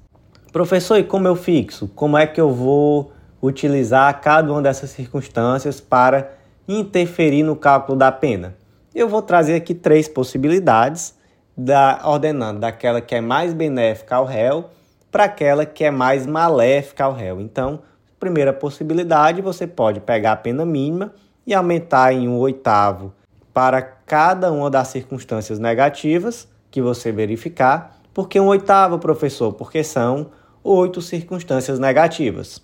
Professor, 0.52 0.98
e 0.98 1.04
como 1.04 1.28
eu 1.28 1.36
fixo? 1.36 1.88
Como 1.94 2.18
é 2.18 2.26
que 2.26 2.40
eu 2.40 2.52
vou 2.52 3.12
utilizar 3.40 4.20
cada 4.20 4.50
uma 4.50 4.60
dessas 4.60 4.90
circunstâncias 4.90 5.80
para 5.80 6.32
interferir 6.66 7.44
no 7.44 7.54
cálculo 7.54 7.96
da 7.96 8.10
pena? 8.10 8.56
Eu 8.94 9.08
vou 9.08 9.22
trazer 9.22 9.54
aqui 9.54 9.74
três 9.74 10.08
possibilidades, 10.08 11.14
da, 11.56 12.00
ordenando 12.04 12.60
daquela 12.60 13.00
que 13.00 13.14
é 13.14 13.20
mais 13.20 13.52
benéfica 13.52 14.16
ao 14.16 14.24
réu 14.24 14.70
para 15.10 15.24
aquela 15.24 15.66
que 15.66 15.84
é 15.84 15.90
mais 15.90 16.26
maléfica 16.26 17.04
ao 17.04 17.12
réu. 17.12 17.40
Então, 17.40 17.80
primeira 18.18 18.52
possibilidade, 18.52 19.42
você 19.42 19.66
pode 19.66 20.00
pegar 20.00 20.32
a 20.32 20.36
pena 20.36 20.64
mínima 20.64 21.12
e 21.46 21.54
aumentar 21.54 22.12
em 22.12 22.28
um 22.28 22.38
oitavo 22.38 23.12
para 23.52 23.82
cada 23.82 24.52
uma 24.52 24.70
das 24.70 24.88
circunstâncias 24.88 25.58
negativas 25.58 26.48
que 26.70 26.80
você 26.80 27.12
verificar. 27.12 27.96
Por 28.14 28.28
que 28.28 28.40
um 28.40 28.46
oitavo, 28.46 28.98
professor? 28.98 29.52
Porque 29.52 29.82
são 29.82 30.30
oito 30.62 31.00
circunstâncias 31.00 31.78
negativas. 31.78 32.62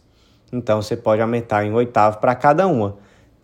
Então, 0.52 0.80
você 0.80 0.96
pode 0.96 1.20
aumentar 1.20 1.64
em 1.64 1.72
um 1.72 1.74
oitavo 1.74 2.18
para 2.18 2.34
cada 2.34 2.66
uma. 2.66 2.96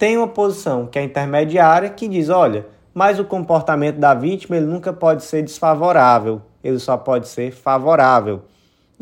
Tem 0.03 0.17
uma 0.17 0.27
posição 0.27 0.85
que 0.87 0.99
é 0.99 1.05
intermediária 1.05 1.89
que 1.89 2.09
diz, 2.09 2.29
olha, 2.29 2.67
mas 2.93 3.21
o 3.21 3.25
comportamento 3.25 3.99
da 3.99 4.15
vítima 4.15 4.57
ele 4.57 4.67
nunca 4.67 4.93
pode 4.93 5.23
ser 5.23 5.45
desfavorável, 5.45 6.43
ele 6.65 6.81
só 6.81 6.97
pode 6.97 7.29
ser 7.29 7.53
favorável 7.53 8.43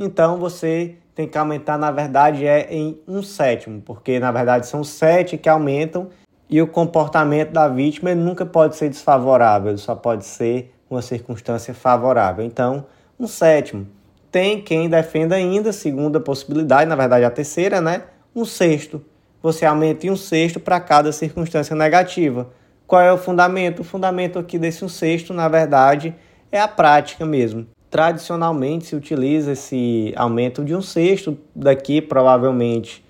então 0.01 0.39
você 0.39 0.97
tem 1.15 1.29
que 1.29 1.37
aumentar, 1.37 1.77
na 1.77 1.91
verdade, 1.91 2.47
é 2.47 2.73
em 2.73 2.99
um 3.07 3.23
sétimo, 3.23 3.83
porque 3.83 4.19
na 4.19 4.33
verdade 4.33 4.67
são 4.67 4.83
sete 4.83 5.37
que 5.37 5.49
aumentam 5.49 6.09
e 6.49 6.61
o 6.63 6.67
comportamento 6.67 7.51
da 7.51 7.69
vítima 7.69 8.15
nunca 8.15 8.47
pode 8.47 8.77
ser 8.77 8.89
desfavorável, 8.89 9.77
só 9.77 9.95
pode 9.95 10.25
ser 10.25 10.75
uma 10.89 11.03
circunstância 11.03 11.75
favorável. 11.75 12.43
Então, 12.45 12.87
um 13.19 13.27
sétimo. 13.27 13.87
Tem 14.33 14.63
quem 14.63 14.89
defenda 14.89 15.35
ainda, 15.35 15.71
segunda 15.71 16.19
possibilidade, 16.19 16.89
na 16.89 16.97
verdade 16.97 17.25
a 17.25 17.31
terceira, 17.31 17.81
né? 17.81 18.05
Um 18.35 18.47
sexto. 18.47 19.05
Você 19.43 19.65
aumenta 19.65 20.07
em 20.07 20.11
um 20.11 20.17
sexto 20.17 20.61
para 20.61 20.79
cada 20.81 21.13
circunstância 21.13 21.75
negativa. 21.75 22.49
Qual 22.87 23.01
é 23.01 23.13
o 23.13 23.19
fundamento? 23.19 23.81
O 23.81 23.85
fundamento 23.85 24.39
aqui 24.39 24.59
desse 24.59 24.85
um 24.85 24.89
sexto, 24.89 25.33
na 25.33 25.49
verdade, 25.49 26.15
é 26.51 26.61
a 26.61 26.69
prática 26.69 27.25
mesmo 27.25 27.67
tradicionalmente 27.91 28.87
se 28.87 28.97
utiliza 28.97 29.53
esse 29.53 30.15
aumento 30.17 30.65
de 30.65 30.75
um 30.75 30.81
sexto, 30.81 31.37
daqui 31.55 32.01
provavelmente 32.01 33.05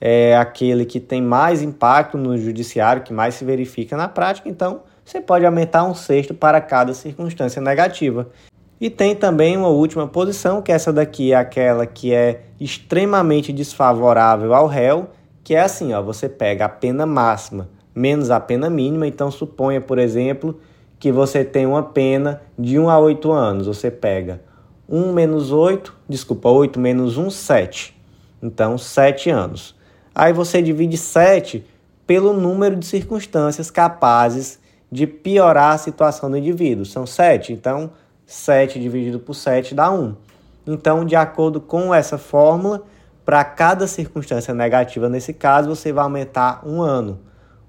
é 0.00 0.36
aquele 0.36 0.84
que 0.84 0.98
tem 0.98 1.22
mais 1.22 1.62
impacto 1.62 2.18
no 2.18 2.36
judiciário, 2.36 3.02
que 3.02 3.12
mais 3.12 3.36
se 3.36 3.44
verifica 3.44 3.96
na 3.96 4.08
prática, 4.08 4.48
então 4.48 4.82
você 5.04 5.20
pode 5.20 5.46
aumentar 5.46 5.84
um 5.84 5.94
sexto 5.94 6.34
para 6.34 6.60
cada 6.60 6.92
circunstância 6.92 7.62
negativa. 7.62 8.28
E 8.80 8.90
tem 8.90 9.14
também 9.14 9.56
uma 9.56 9.68
última 9.68 10.06
posição, 10.06 10.60
que 10.60 10.72
essa 10.72 10.92
daqui 10.92 11.32
é 11.32 11.36
aquela 11.36 11.86
que 11.86 12.12
é 12.12 12.42
extremamente 12.60 13.52
desfavorável 13.52 14.52
ao 14.52 14.66
réu, 14.66 15.10
que 15.44 15.54
é 15.54 15.60
assim, 15.60 15.92
ó, 15.92 16.02
você 16.02 16.28
pega 16.28 16.64
a 16.64 16.68
pena 16.68 17.06
máxima 17.06 17.68
menos 17.94 18.30
a 18.30 18.40
pena 18.40 18.68
mínima, 18.68 19.06
então 19.06 19.30
suponha, 19.30 19.80
por 19.80 19.98
exemplo, 19.98 20.58
que 20.98 21.12
você 21.12 21.44
tem 21.44 21.64
uma 21.64 21.82
pena 21.82 22.42
de 22.58 22.78
1 22.78 22.90
a 22.90 22.98
8 22.98 23.30
anos. 23.30 23.66
Você 23.66 23.90
pega 23.90 24.42
1 24.88 25.12
menos 25.12 25.52
8, 25.52 25.94
desculpa, 26.08 26.48
8 26.48 26.80
menos 26.80 27.16
1, 27.16 27.30
7. 27.30 27.96
Então, 28.42 28.76
7 28.76 29.30
anos. 29.30 29.74
Aí 30.14 30.32
você 30.32 30.60
divide 30.60 30.98
7 30.98 31.64
pelo 32.06 32.32
número 32.32 32.76
de 32.76 32.84
circunstâncias 32.84 33.70
capazes 33.70 34.58
de 34.90 35.06
piorar 35.06 35.74
a 35.74 35.78
situação 35.78 36.30
do 36.30 36.36
indivíduo. 36.36 36.84
São 36.84 37.06
7, 37.06 37.52
então 37.52 37.90
7 38.26 38.78
dividido 38.78 39.18
por 39.18 39.34
7 39.34 39.74
dá 39.74 39.90
1. 39.90 40.14
Então, 40.66 41.04
de 41.04 41.16
acordo 41.16 41.60
com 41.60 41.94
essa 41.94 42.16
fórmula, 42.16 42.82
para 43.24 43.44
cada 43.44 43.86
circunstância 43.86 44.52
negativa 44.52 45.08
nesse 45.08 45.32
caso, 45.32 45.68
você 45.68 45.92
vai 45.92 46.04
aumentar 46.04 46.62
um 46.66 46.82
ano. 46.82 47.20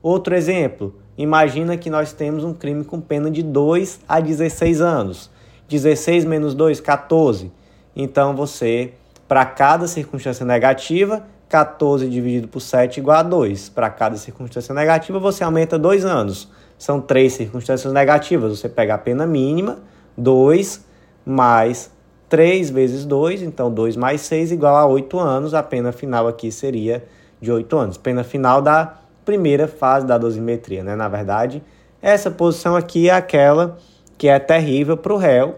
Outro 0.01 0.35
exemplo, 0.35 0.95
Imagina 1.17 1.77
que 1.77 1.89
nós 1.89 2.11
temos 2.11 2.43
um 2.43 2.53
crime 2.53 2.83
com 2.83 2.99
pena 2.99 3.31
de 3.31 3.41
2 3.41 4.01
a 4.07 4.19
16 4.19 4.81
anos. 4.81 5.29
16 5.69 6.25
menos 6.25 6.53
2, 6.53 6.81
14. 6.81 7.51
Então 7.95 8.35
você, 8.35 8.93
para 9.27 9.45
cada 9.45 9.87
circunstância 9.87 10.45
negativa, 10.45 11.25
14 11.47 12.09
dividido 12.09 12.49
por 12.49 12.59
7 12.59 12.99
igual 12.99 13.17
a 13.17 13.23
2. 13.23 13.69
Para 13.69 13.89
cada 13.89 14.17
circunstância 14.17 14.75
negativa, 14.75 15.17
você 15.17 15.43
aumenta 15.43 15.79
2 15.79 16.03
anos. 16.03 16.49
São 16.77 16.99
três 16.99 17.31
circunstâncias 17.33 17.93
negativas. 17.93 18.59
Você 18.59 18.67
pega 18.67 18.95
a 18.95 18.97
pena 18.97 19.25
mínima, 19.25 19.79
2 20.17 20.83
mais 21.25 21.89
3 22.29 22.69
vezes 22.69 23.05
2, 23.05 23.41
então 23.41 23.71
2 23.71 23.95
mais 23.95 24.21
6 24.21 24.51
igual 24.51 24.75
a 24.75 24.85
8 24.85 25.19
anos. 25.19 25.53
A 25.53 25.63
pena 25.63 25.91
final 25.91 26.27
aqui 26.27 26.51
seria 26.51 27.03
de 27.39 27.51
8 27.51 27.77
anos. 27.77 27.97
Pena 27.97 28.23
final 28.23 28.61
dá 28.61 28.95
primeira 29.23 29.67
fase 29.67 30.05
da 30.05 30.17
dosimetria, 30.17 30.83
né? 30.83 30.95
Na 30.95 31.07
verdade, 31.07 31.63
essa 32.01 32.29
posição 32.29 32.75
aqui 32.75 33.09
é 33.09 33.13
aquela 33.13 33.77
que 34.17 34.27
é 34.27 34.39
terrível 34.39 34.95
para 34.95 35.13
o 35.13 35.17
réu, 35.17 35.55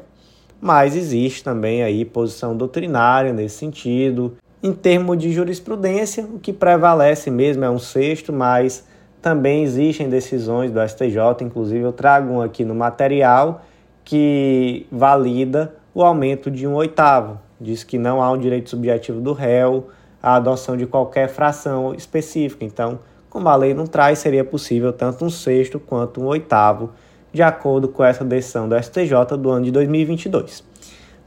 mas 0.59 0.95
existe 0.95 1.43
também 1.43 1.83
aí 1.83 2.03
posição 2.05 2.55
doutrinária 2.55 3.31
nesse 3.33 3.57
sentido. 3.57 4.37
Em 4.63 4.73
termos 4.73 5.17
de 5.17 5.31
jurisprudência, 5.31 6.23
o 6.23 6.39
que 6.39 6.51
prevalece 6.51 7.29
mesmo 7.29 7.63
é 7.63 7.69
um 7.69 7.77
sexto, 7.77 8.33
mas 8.33 8.83
também 9.21 9.63
existem 9.63 10.09
decisões 10.09 10.71
do 10.71 10.79
STJ, 10.87 11.41
inclusive 11.41 11.81
eu 11.81 11.91
trago 11.91 12.33
um 12.33 12.41
aqui 12.41 12.63
no 12.63 12.73
material, 12.73 13.61
que 14.03 14.87
valida 14.91 15.75
o 15.97 16.03
aumento 16.03 16.51
de 16.51 16.67
um 16.67 16.75
oitavo. 16.75 17.39
Diz 17.59 17.83
que 17.83 17.97
não 17.97 18.21
há 18.21 18.31
um 18.31 18.37
direito 18.37 18.69
subjetivo 18.69 19.19
do 19.19 19.33
réu 19.33 19.87
à 20.21 20.35
adoção 20.35 20.77
de 20.77 20.85
qualquer 20.85 21.27
fração 21.27 21.91
específica. 21.95 22.63
Então, 22.63 22.99
como 23.27 23.49
a 23.49 23.55
lei 23.55 23.73
não 23.73 23.87
traz, 23.87 24.19
seria 24.19 24.45
possível 24.45 24.93
tanto 24.93 25.25
um 25.25 25.29
sexto 25.31 25.79
quanto 25.79 26.21
um 26.21 26.27
oitavo, 26.27 26.91
de 27.33 27.41
acordo 27.41 27.87
com 27.87 28.03
essa 28.03 28.23
decisão 28.23 28.69
do 28.69 28.79
STJ 28.79 29.35
do 29.39 29.49
ano 29.49 29.65
de 29.65 29.71
2022. 29.71 30.63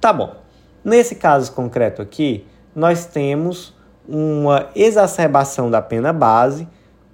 Tá 0.00 0.12
bom. 0.12 0.36
Nesse 0.84 1.16
caso 1.16 1.50
concreto 1.50 2.00
aqui, 2.00 2.46
nós 2.72 3.06
temos 3.06 3.76
uma 4.08 4.68
exacerbação 4.76 5.68
da 5.68 5.82
pena 5.82 6.12
base 6.12 6.68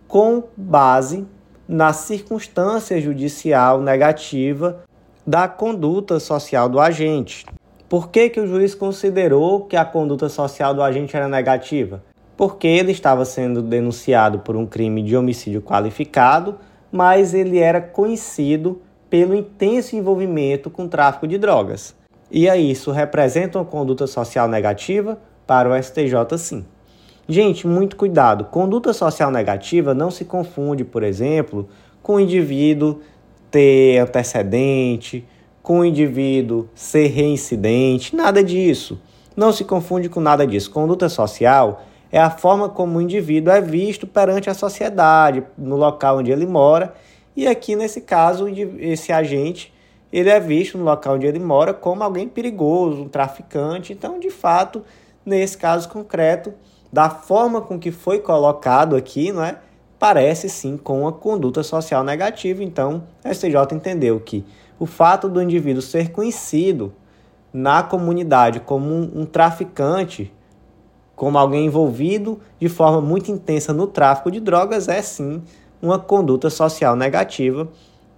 com 0.07 0.45
base 0.55 1.27
na 1.67 1.95
circunstância 1.95 3.01
judicial 3.01 3.81
negativa 3.81 4.85
da 5.27 5.49
conduta 5.49 6.21
social 6.21 6.69
do 6.69 6.79
agente. 6.79 7.45
Por 7.89 8.11
que, 8.11 8.31
que 8.31 8.41
o 8.41 8.47
juiz 8.47 8.75
considerou 8.75 9.65
que 9.65 9.77
a 9.77 9.85
conduta 9.85 10.29
social 10.29 10.75
do 10.75 10.83
agente 10.83 11.17
era 11.17 11.29
negativa? 11.29 12.03
porque 12.37 12.67
ele 12.67 12.93
estava 12.93 13.25
sendo 13.25 13.63
denunciado 13.63 14.41
por 14.41 14.57
um 14.57 14.67
crime 14.67 15.03
de 15.03 15.17
homicídio 15.17 15.63
qualificado, 15.63 16.57
mas 16.93 17.33
ele 17.33 17.59
era 17.59 17.81
conhecido 17.81 18.81
pelo 19.09 19.35
intenso 19.35 19.97
envolvimento 19.97 20.69
com 20.69 20.87
tráfico 20.87 21.27
de 21.27 21.39
drogas. 21.39 21.95
E 22.31 22.49
aí, 22.49 22.71
isso 22.71 22.91
representa 22.91 23.59
uma 23.59 23.65
conduta 23.65 24.07
social 24.07 24.49
negativa? 24.49 25.19
Para 25.47 25.71
o 25.71 25.83
STJ, 25.83 26.37
sim. 26.37 26.65
Gente, 27.29 27.67
muito 27.67 27.97
cuidado. 27.97 28.45
Conduta 28.47 28.93
social 28.93 29.31
negativa 29.31 29.95
não 29.95 30.11
se 30.11 30.25
confunde, 30.25 30.85
por 30.85 31.03
exemplo, 31.03 31.69
com 32.03 32.17
o 32.17 32.21
indivíduo 32.21 33.01
ter 33.51 33.99
antecedente, 33.99 35.27
com 35.63 35.81
o 35.81 35.85
indivíduo 35.85 36.69
ser 36.75 37.09
reincidente, 37.09 38.15
nada 38.15 38.43
disso. 38.43 39.01
Não 39.37 39.53
se 39.53 39.65
confunde 39.65 40.09
com 40.09 40.21
nada 40.21 40.47
disso. 40.47 40.71
Conduta 40.71 41.09
social 41.09 41.83
é 42.11 42.21
a 42.21 42.31
forma 42.31 42.69
como 42.69 42.99
o 42.99 43.03
indivíduo 43.03 43.53
é 43.53 43.61
visto 43.61 44.07
perante 44.07 44.49
a 44.49 44.55
sociedade, 44.55 45.43
no 45.59 45.77
local 45.77 46.19
onde 46.19 46.31
ele 46.31 46.47
mora. 46.47 46.95
E 47.35 47.47
aqui, 47.47 47.75
nesse 47.75 48.01
caso, 48.01 48.47
esse 48.79 49.13
agente 49.13 49.73
ele 50.13 50.31
é 50.31 50.39
visto 50.39 50.79
no 50.79 50.85
local 50.85 51.17
onde 51.17 51.27
ele 51.27 51.41
mora 51.41 51.75
como 51.75 52.03
alguém 52.03 52.29
perigoso, 52.29 53.03
um 53.03 53.09
traficante. 53.09 53.93
Então, 53.93 54.19
de 54.19 54.31
fato, 54.31 54.83
nesse 55.25 55.59
caso 55.59 55.89
concreto, 55.89 56.55
da 56.93 57.11
forma 57.11 57.61
com 57.61 57.79
que 57.79 57.91
foi 57.91 58.21
colocado 58.21 58.97
aqui, 58.97 59.33
não 59.33 59.45
é? 59.45 59.59
Parece 59.99 60.49
sim 60.49 60.77
com 60.77 61.03
uma 61.03 61.13
conduta 61.13 61.63
social 61.63 62.05
negativa. 62.05 62.63
Então, 62.63 63.05
a 63.25 63.33
STJ 63.33 63.57
entendeu 63.73 64.21
que 64.21 64.45
o 64.79 64.85
fato 64.85 65.29
do 65.29 65.41
indivíduo 65.41 65.81
ser 65.81 66.11
conhecido 66.11 66.93
na 67.53 67.83
comunidade 67.83 68.61
como 68.61 68.93
um, 68.93 69.23
um 69.23 69.25
traficante, 69.25 70.33
como 71.15 71.39
alguém 71.39 71.65
envolvido 71.65 72.39
de 72.61 72.69
forma 72.69 73.01
muito 73.01 73.31
intensa 73.31 73.73
no 73.73 73.87
tráfico 73.87 74.31
de 74.31 74.41
drogas, 74.41 74.89
é 74.89 75.01
sim 75.01 75.43
uma 75.81 75.99
conduta 75.99 76.51
social 76.51 76.95
negativa, 76.95 77.67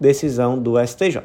decisão 0.00 0.58
do 0.58 0.84
STJ. 0.84 1.22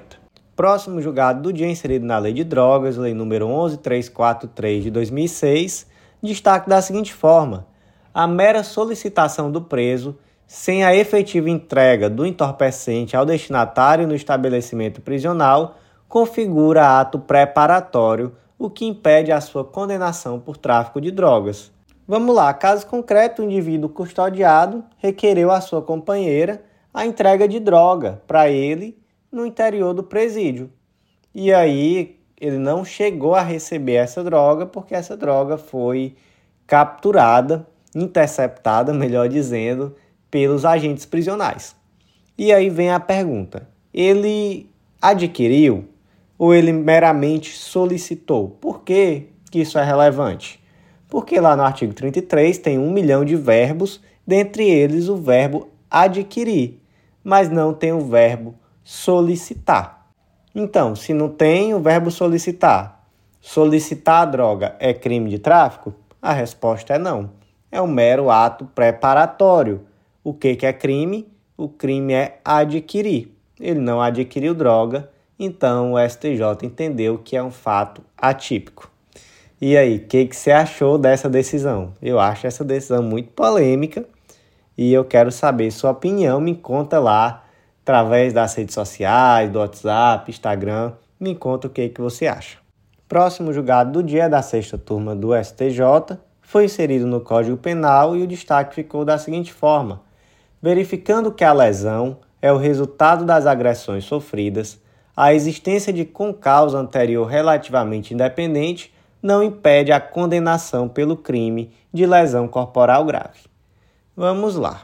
Próximo 0.55 1.01
julgado 1.01 1.41
do 1.41 1.51
dia 1.51 1.67
inserido 1.67 2.05
na 2.05 2.19
Lei 2.19 2.33
de 2.33 2.43
Drogas, 2.43 2.95
Lei 2.95 3.15
número 3.15 3.47
11343 3.47 4.83
de 4.83 4.91
2006, 4.91 5.87
destaque 6.21 6.69
da 6.69 6.79
seguinte 6.79 7.11
forma: 7.11 7.65
a 8.13 8.27
mera 8.27 8.63
solicitação 8.63 9.51
do 9.51 9.61
preso 9.61 10.15
sem 10.53 10.83
a 10.83 10.95
efetiva 10.95 11.49
entrega 11.49 12.07
do 12.07 12.23
entorpecente 12.23 13.17
ao 13.17 13.25
destinatário 13.25 14.07
no 14.07 14.13
estabelecimento 14.13 15.01
prisional 15.01 15.79
configura 16.07 16.99
ato 16.99 17.17
preparatório, 17.17 18.35
o 18.59 18.69
que 18.69 18.85
impede 18.85 19.31
a 19.31 19.41
sua 19.41 19.65
condenação 19.65 20.39
por 20.39 20.55
tráfico 20.55 21.01
de 21.01 21.09
drogas. 21.09 21.71
Vamos 22.07 22.35
lá, 22.35 22.53
caso 22.53 22.85
concreto, 22.85 23.41
o 23.41 23.45
indivíduo 23.45 23.89
custodiado 23.89 24.83
requereu 24.99 25.49
à 25.49 25.59
sua 25.59 25.81
companheira 25.81 26.63
a 26.93 27.03
entrega 27.03 27.47
de 27.47 27.59
droga 27.59 28.21
para 28.27 28.47
ele 28.47 28.95
no 29.31 29.47
interior 29.47 29.95
do 29.95 30.03
presídio. 30.03 30.69
E 31.33 31.51
aí 31.51 32.19
ele 32.39 32.59
não 32.59 32.85
chegou 32.85 33.33
a 33.33 33.41
receber 33.41 33.95
essa 33.95 34.23
droga 34.23 34.67
porque 34.67 34.93
essa 34.93 35.17
droga 35.17 35.57
foi 35.57 36.15
capturada, 36.67 37.65
interceptada, 37.95 38.93
melhor 38.93 39.27
dizendo, 39.27 39.95
pelos 40.33 40.65
agentes 40.65 41.05
prisionais. 41.05 41.75
E 42.35 42.51
aí 42.51 42.67
vem 42.67 42.89
a 42.89 42.99
pergunta: 42.99 43.69
ele 43.93 44.67
adquiriu 44.99 45.87
ou 46.39 46.55
ele 46.55 46.73
meramente 46.73 47.55
solicitou? 47.55 48.49
Por 48.49 48.81
que, 48.81 49.27
que 49.51 49.59
isso 49.59 49.77
é 49.77 49.83
relevante? 49.83 50.59
Porque 51.07 51.39
lá 51.39 51.55
no 51.55 51.61
artigo 51.61 51.93
33 51.93 52.57
tem 52.57 52.79
um 52.79 52.91
milhão 52.91 53.23
de 53.23 53.35
verbos, 53.35 54.01
dentre 54.25 54.67
eles 54.67 55.07
o 55.07 55.15
verbo 55.15 55.69
adquirir, 55.87 56.81
mas 57.23 57.47
não 57.51 57.71
tem 57.71 57.91
o 57.91 58.01
verbo 58.01 58.55
solicitar. 58.83 60.09
Então, 60.55 60.95
se 60.95 61.13
não 61.13 61.29
tem 61.29 61.75
o 61.75 61.79
verbo 61.79 62.09
solicitar, 62.09 63.07
solicitar 63.39 64.23
a 64.23 64.25
droga 64.25 64.75
é 64.79 64.95
crime 64.95 65.29
de 65.29 65.37
tráfico? 65.37 65.93
A 66.19 66.33
resposta 66.33 66.95
é 66.95 66.97
não. 66.97 67.29
É 67.71 67.79
um 67.79 67.87
mero 67.87 68.31
ato 68.31 68.65
preparatório. 68.65 69.92
O 70.23 70.33
que, 70.33 70.55
que 70.55 70.65
é 70.65 70.71
crime? 70.71 71.27
O 71.57 71.67
crime 71.67 72.13
é 72.13 72.39
adquirir. 72.45 73.35
Ele 73.59 73.79
não 73.79 74.01
adquiriu 74.01 74.53
droga, 74.53 75.09
então 75.37 75.93
o 75.93 76.09
STJ 76.09 76.63
entendeu 76.63 77.17
que 77.17 77.35
é 77.35 77.43
um 77.43 77.51
fato 77.51 78.01
atípico. 78.17 78.89
E 79.59 79.77
aí, 79.77 79.97
o 79.97 80.07
que, 80.07 80.25
que 80.25 80.35
você 80.35 80.51
achou 80.51 80.97
dessa 80.97 81.29
decisão? 81.29 81.93
Eu 82.01 82.19
acho 82.19 82.47
essa 82.47 82.63
decisão 82.63 83.03
muito 83.03 83.31
polêmica 83.31 84.05
e 84.77 84.91
eu 84.93 85.05
quero 85.05 85.31
saber 85.31 85.71
sua 85.71 85.91
opinião. 85.91 86.39
Me 86.41 86.55
conta 86.55 86.99
lá 86.99 87.43
através 87.81 88.33
das 88.33 88.55
redes 88.55 88.73
sociais, 88.73 89.49
do 89.49 89.59
WhatsApp, 89.59 90.29
Instagram. 90.31 90.93
Me 91.19 91.35
conta 91.35 91.67
o 91.67 91.69
que, 91.69 91.89
que 91.89 92.01
você 92.01 92.27
acha. 92.27 92.57
Próximo 93.07 93.53
julgado 93.53 93.91
do 93.91 94.03
dia 94.03 94.27
da 94.27 94.41
sexta 94.41 94.77
turma 94.77 95.15
do 95.15 95.31
STJ 95.35 96.17
foi 96.41 96.65
inserido 96.65 97.05
no 97.05 97.21
Código 97.21 97.57
Penal 97.57 98.15
e 98.15 98.21
o 98.21 98.27
destaque 98.27 98.75
ficou 98.75 99.05
da 99.05 99.17
seguinte 99.17 99.53
forma: 99.53 100.01
verificando 100.63 101.31
que 101.31 101.43
a 101.43 101.53
lesão 101.53 102.17
é 102.41 102.51
o 102.51 102.57
resultado 102.57 103.23
das 103.23 103.45
agressões 103.45 104.05
sofridas 104.05 104.81
a 105.15 105.33
existência 105.33 105.93
de 105.93 106.05
concausa 106.05 106.77
anterior 106.77 107.27
relativamente 107.27 108.15
independente 108.15 108.91
não 109.21 109.43
impede 109.43 109.91
a 109.91 109.99
condenação 109.99 110.89
pelo 110.89 111.15
crime 111.15 111.71
de 111.93 112.05
lesão 112.05 112.47
corporal 112.47 113.05
grave. 113.05 113.41
Vamos 114.17 114.55
lá. 114.55 114.81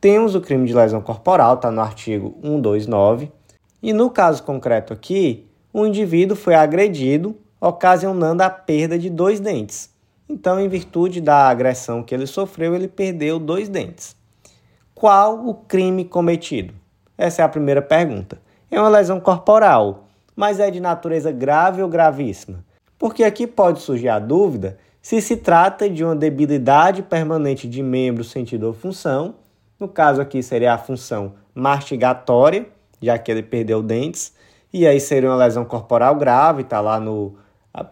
Temos 0.00 0.34
o 0.34 0.40
crime 0.40 0.66
de 0.66 0.74
lesão 0.74 1.00
corporal, 1.00 1.54
está 1.54 1.70
no 1.70 1.80
artigo 1.80 2.36
129, 2.42 3.30
e 3.80 3.92
no 3.92 4.10
caso 4.10 4.42
concreto 4.42 4.92
aqui, 4.92 5.46
o 5.72 5.86
indivíduo 5.86 6.36
foi 6.36 6.54
agredido, 6.54 7.36
ocasionando 7.60 8.42
a 8.42 8.50
perda 8.50 8.98
de 8.98 9.08
dois 9.08 9.38
dentes. 9.38 9.88
Então, 10.28 10.58
em 10.58 10.68
virtude 10.68 11.20
da 11.20 11.48
agressão 11.48 12.02
que 12.02 12.14
ele 12.14 12.26
sofreu, 12.26 12.74
ele 12.74 12.88
perdeu 12.88 13.38
dois 13.38 13.68
dentes. 13.68 14.16
Qual 15.04 15.46
o 15.46 15.52
crime 15.52 16.02
cometido? 16.06 16.72
Essa 17.18 17.42
é 17.42 17.44
a 17.44 17.48
primeira 17.50 17.82
pergunta 17.82 18.40
é 18.70 18.80
uma 18.80 18.88
lesão 18.88 19.20
corporal, 19.20 20.04
mas 20.34 20.58
é 20.58 20.70
de 20.70 20.80
natureza 20.80 21.30
grave 21.30 21.82
ou 21.82 21.90
gravíssima? 21.90 22.64
Porque 22.98 23.22
aqui 23.22 23.46
pode 23.46 23.82
surgir 23.82 24.08
a 24.08 24.18
dúvida 24.18 24.78
se 25.02 25.20
se 25.20 25.36
trata 25.36 25.90
de 25.90 26.02
uma 26.02 26.16
debilidade 26.16 27.02
permanente 27.02 27.68
de 27.68 27.82
membro, 27.82 28.24
sentido 28.24 28.66
ou 28.66 28.72
função. 28.72 29.34
No 29.78 29.88
caso 29.88 30.22
aqui 30.22 30.42
seria 30.42 30.72
a 30.72 30.78
função 30.78 31.34
mastigatória, 31.54 32.66
já 32.98 33.18
que 33.18 33.30
ele 33.30 33.42
perdeu 33.42 33.82
dentes, 33.82 34.32
e 34.72 34.86
aí 34.86 34.98
seria 34.98 35.28
uma 35.28 35.36
lesão 35.36 35.66
corporal 35.66 36.14
grave, 36.14 36.62
está 36.62 36.80
lá 36.80 36.98
no 36.98 37.34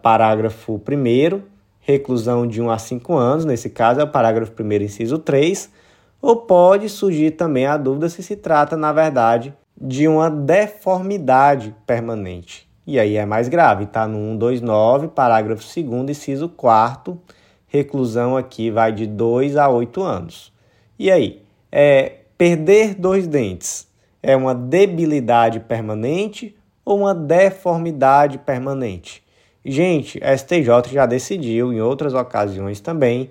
parágrafo 0.01 0.81
1 0.81 1.43
reclusão 1.79 2.47
de 2.47 2.59
1 2.59 2.71
a 2.71 2.79
5 2.79 3.13
anos, 3.13 3.45
nesse 3.45 3.69
caso 3.69 3.99
é 3.99 4.03
o 4.03 4.07
parágrafo 4.07 4.51
1 4.59 4.71
inciso 4.81 5.19
3, 5.19 5.82
ou 6.23 6.37
pode 6.37 6.87
surgir 6.87 7.31
também 7.31 7.65
a 7.65 7.75
dúvida 7.75 8.07
se 8.07 8.23
se 8.23 8.37
trata, 8.37 8.77
na 8.77 8.93
verdade, 8.93 9.53
de 9.79 10.07
uma 10.07 10.31
deformidade 10.31 11.75
permanente. 11.85 12.65
E 12.87 12.97
aí 12.97 13.17
é 13.17 13.25
mais 13.25 13.49
grave, 13.49 13.87
tá 13.87 14.07
no 14.07 14.17
129, 14.39 15.09
parágrafo 15.09 15.61
2 15.61 16.09
inciso 16.09 16.47
4 16.47 17.19
reclusão 17.67 18.37
aqui 18.37 18.71
vai 18.71 18.93
de 18.93 19.05
2 19.05 19.57
a 19.57 19.67
8 19.67 20.01
anos. 20.01 20.53
E 20.97 21.11
aí, 21.11 21.41
é, 21.69 22.19
perder 22.37 22.95
dois 22.95 23.27
dentes 23.27 23.87
é 24.21 24.35
uma 24.35 24.55
debilidade 24.55 25.59
permanente 25.59 26.55
ou 26.85 26.99
uma 26.99 27.13
deformidade 27.13 28.37
permanente? 28.37 29.21
Gente, 29.65 30.23
a 30.23 30.37
STJ 30.37 30.93
já 30.93 31.05
decidiu 31.05 31.73
em 31.73 31.81
outras 31.81 32.13
ocasiões 32.13 32.79
também 32.79 33.29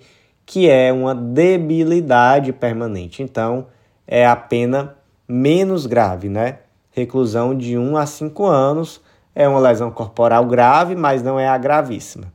que 0.52 0.68
é 0.68 0.92
uma 0.92 1.14
debilidade 1.14 2.52
permanente. 2.52 3.22
Então, 3.22 3.68
é 4.06 4.26
a 4.26 4.36
pena 4.36 4.94
menos 5.26 5.86
grave, 5.86 6.28
né? 6.28 6.58
Reclusão 6.90 7.56
de 7.56 7.78
1 7.78 7.96
a 7.96 8.04
5 8.04 8.44
anos 8.44 9.00
é 9.34 9.48
uma 9.48 9.58
lesão 9.58 9.90
corporal 9.90 10.44
grave, 10.44 10.94
mas 10.94 11.22
não 11.22 11.40
é 11.40 11.48
a 11.48 11.56
gravíssima. 11.56 12.30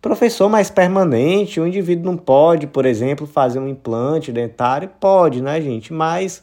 Professor 0.00 0.48
mais 0.48 0.70
permanente, 0.70 1.60
o 1.60 1.66
indivíduo 1.66 2.10
não 2.10 2.16
pode, 2.16 2.66
por 2.66 2.86
exemplo, 2.86 3.26
fazer 3.26 3.58
um 3.58 3.68
implante 3.68 4.32
dentário? 4.32 4.88
Pode, 4.98 5.42
né, 5.42 5.60
gente? 5.60 5.92
Mas 5.92 6.42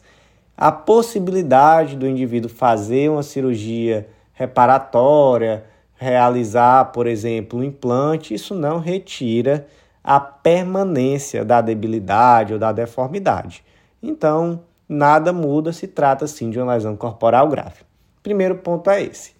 a 0.56 0.72
possibilidade 0.72 1.95
do 1.95 2.06
indivíduo 2.06 2.52
fazer 2.52 3.10
uma 3.10 3.24
cirurgia 3.24 4.08
reparatória, 4.32 5.63
realizar, 5.96 6.92
por 6.92 7.08
exemplo, 7.08 7.58
um 7.58 7.63
implante, 7.63 8.36
isso 8.36 8.54
não 8.54 8.77
retira 8.77 9.65
a 10.10 10.19
permanência 10.19 11.45
da 11.45 11.62
debilidade 11.62 12.53
ou 12.53 12.57
da 12.57 12.71
deformidade. 12.71 13.63
Então, 14.01 14.62
nada 14.87 15.31
muda, 15.31 15.71
se 15.71 15.85
trata 15.85 16.25
sim 16.25 16.49
de 16.49 16.60
uma 16.60 16.73
lesão 16.73 16.95
corporal 16.95 17.47
grave. 17.47 17.83
Primeiro 18.23 18.55
ponto 18.55 18.89
é 18.89 19.03
esse. 19.03 19.33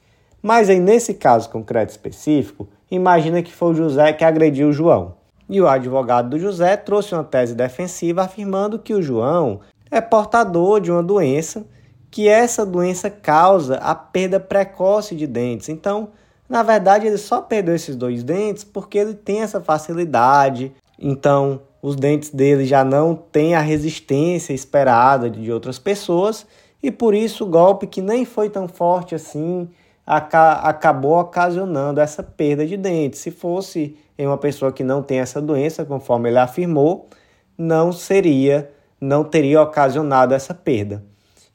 Mas 0.43 0.70
aí, 0.70 0.80
nesse 0.80 1.15
caso 1.15 1.49
concreto 1.49 1.89
específico, 1.89 2.70
imagina 2.91 3.41
que 3.41 3.51
foi 3.51 3.72
o 3.72 3.74
José 3.74 4.13
que 4.13 4.24
agrediu 4.24 4.70
o 4.70 4.72
João. 4.72 5.15
E 5.49 5.59
o 5.59 5.67
advogado 5.67 6.30
do 6.30 6.39
José 6.39 6.78
trouxe 6.78 7.15
uma 7.15 7.24
tese 7.24 7.55
defensiva 7.55 8.22
afirmando 8.22 8.78
que 8.78 8.93
o 8.93 9.01
João 9.01 9.61
é 9.89 9.99
portador 9.99 10.80
de 10.80 10.91
uma 10.91 11.01
doença, 11.01 11.65
que 12.11 12.28
essa 12.28 12.63
doença 12.63 13.09
causa 13.09 13.78
a 13.78 13.95
perda 13.95 14.39
precoce 14.39 15.15
de 15.15 15.26
dentes. 15.26 15.67
Então, 15.67 16.09
na 16.50 16.64
verdade, 16.64 17.06
ele 17.06 17.18
só 17.18 17.41
perdeu 17.41 17.76
esses 17.76 17.95
dois 17.95 18.24
dentes 18.24 18.64
porque 18.64 18.97
ele 18.97 19.14
tem 19.14 19.41
essa 19.41 19.62
facilidade. 19.62 20.74
Então, 20.97 21.62
os 21.80 21.95
dentes 21.95 22.32
dele 22.32 22.66
já 22.66 22.84
não 22.84 23.16
têm 23.16 23.54
a 23.54 23.62
resistência 23.62 24.52
esperada 24.52 25.30
de 25.30 25.52
outras 25.52 25.78
pessoas 25.78 26.47
e 26.82 26.89
por 26.89 27.14
isso 27.14 27.43
o 27.43 27.47
golpe 27.47 27.86
que 27.86 28.02
nem 28.02 28.26
foi 28.26 28.50
tão 28.50 28.68
forte 28.68 29.14
assim 29.14 29.70
acabou 30.06 31.20
ocasionando 31.20 32.00
essa 32.00 32.24
perda 32.24 32.66
de 32.66 32.76
dentes. 32.76 33.20
Se 33.20 33.30
fosse 33.30 33.95
em 34.18 34.26
uma 34.26 34.39
pessoa 34.39 34.72
que 34.72 34.84
não 34.84 35.04
tem 35.04 35.20
essa 35.20 35.39
doença, 35.39 35.86
conforme 35.86 36.30
ele 36.30 36.39
afirmou, 36.39 37.08
não 37.56 37.91
seria, 37.91 38.72
não 39.00 39.24
teria 39.24 39.62
ocasionado 39.62 40.34
essa 40.34 40.52
perda. 40.52 41.04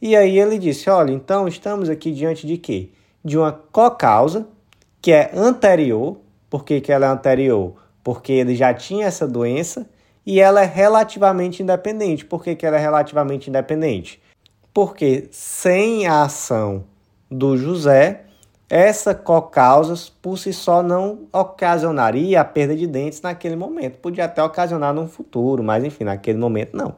E 0.00 0.14
aí 0.14 0.38
ele 0.38 0.56
disse: 0.56 0.88
olha, 0.88 1.10
então 1.10 1.48
estamos 1.48 1.88
aqui 1.88 2.12
diante 2.12 2.46
de 2.46 2.56
quê? 2.56 2.90
De 3.24 3.36
uma 3.36 3.50
co-causa 3.50 4.46
que 5.04 5.12
é 5.12 5.32
anterior. 5.34 6.16
Por 6.48 6.64
que, 6.64 6.80
que 6.80 6.90
ela 6.90 7.04
é 7.04 7.08
anterior? 7.10 7.74
Porque 8.02 8.32
ele 8.32 8.56
já 8.56 8.72
tinha 8.72 9.06
essa 9.06 9.28
doença 9.28 9.86
e 10.24 10.40
ela 10.40 10.62
é 10.62 10.64
relativamente 10.64 11.62
independente. 11.62 12.24
Por 12.24 12.42
que, 12.42 12.56
que 12.56 12.64
ela 12.64 12.78
é 12.78 12.80
relativamente 12.80 13.50
independente? 13.50 14.18
Porque 14.72 15.28
sem 15.30 16.06
a 16.06 16.22
ação 16.22 16.84
do 17.30 17.54
José, 17.54 18.22
essa 18.66 19.14
co-causa 19.14 19.94
por 20.22 20.38
si 20.38 20.54
só 20.54 20.82
não 20.82 21.28
ocasionaria 21.30 22.40
a 22.40 22.44
perda 22.44 22.74
de 22.74 22.86
dentes 22.86 23.20
naquele 23.20 23.56
momento. 23.56 23.98
Podia 23.98 24.24
até 24.24 24.42
ocasionar 24.42 24.94
no 24.94 25.06
futuro, 25.06 25.62
mas 25.62 25.84
enfim, 25.84 26.04
naquele 26.04 26.38
momento 26.38 26.74
não. 26.74 26.96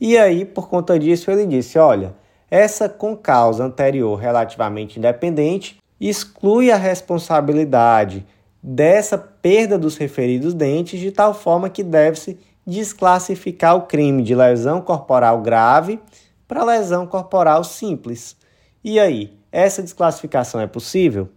E 0.00 0.16
aí, 0.16 0.46
por 0.46 0.70
conta 0.70 0.98
disso, 0.98 1.30
ele 1.30 1.44
disse: 1.44 1.78
olha, 1.78 2.14
essa 2.50 2.88
concausa 2.88 3.62
anterior 3.62 4.18
relativamente 4.18 4.98
independente 4.98 5.83
exclui 6.08 6.70
a 6.70 6.76
responsabilidade 6.76 8.26
dessa 8.62 9.16
perda 9.16 9.78
dos 9.78 9.96
referidos 9.96 10.52
dentes 10.52 11.00
de 11.00 11.10
tal 11.10 11.32
forma 11.32 11.70
que 11.70 11.82
deve-se 11.82 12.38
desclassificar 12.66 13.76
o 13.76 13.82
crime 13.82 14.22
de 14.22 14.34
lesão 14.34 14.80
corporal 14.80 15.40
grave 15.40 15.98
para 16.46 16.64
lesão 16.64 17.06
corporal 17.06 17.64
simples. 17.64 18.36
E 18.82 19.00
aí, 19.00 19.38
essa 19.50 19.82
desclassificação 19.82 20.60
é 20.60 20.66
possível? 20.66 21.28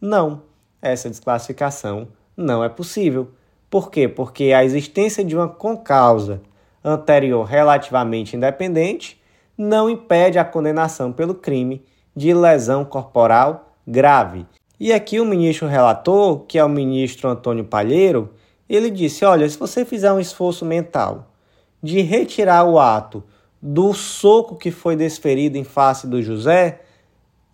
Não, 0.00 0.42
essa 0.80 1.10
desclassificação 1.10 2.08
não 2.36 2.62
é 2.62 2.68
possível. 2.68 3.30
Por 3.68 3.90
quê? 3.90 4.06
Porque 4.06 4.52
a 4.52 4.64
existência 4.64 5.24
de 5.24 5.34
uma 5.34 5.48
concausa 5.48 6.40
anterior 6.84 7.44
relativamente 7.44 8.36
independente 8.36 9.20
não 9.56 9.90
impede 9.90 10.38
a 10.38 10.44
condenação 10.44 11.12
pelo 11.12 11.34
crime 11.34 11.84
de 12.14 12.32
lesão 12.34 12.84
corporal 12.84 13.71
grave. 13.86 14.46
E 14.78 14.92
aqui 14.92 15.20
o 15.20 15.24
ministro 15.24 15.68
relator, 15.68 16.40
que 16.40 16.58
é 16.58 16.64
o 16.64 16.68
ministro 16.68 17.28
Antônio 17.28 17.64
Palheiro, 17.64 18.30
ele 18.68 18.90
disse: 18.90 19.24
olha, 19.24 19.48
se 19.48 19.58
você 19.58 19.84
fizer 19.84 20.12
um 20.12 20.20
esforço 20.20 20.64
mental 20.64 21.28
de 21.82 22.00
retirar 22.00 22.64
o 22.64 22.78
ato 22.78 23.22
do 23.60 23.92
soco 23.92 24.56
que 24.56 24.70
foi 24.70 24.96
desferido 24.96 25.56
em 25.56 25.64
face 25.64 26.06
do 26.06 26.22
José, 26.22 26.80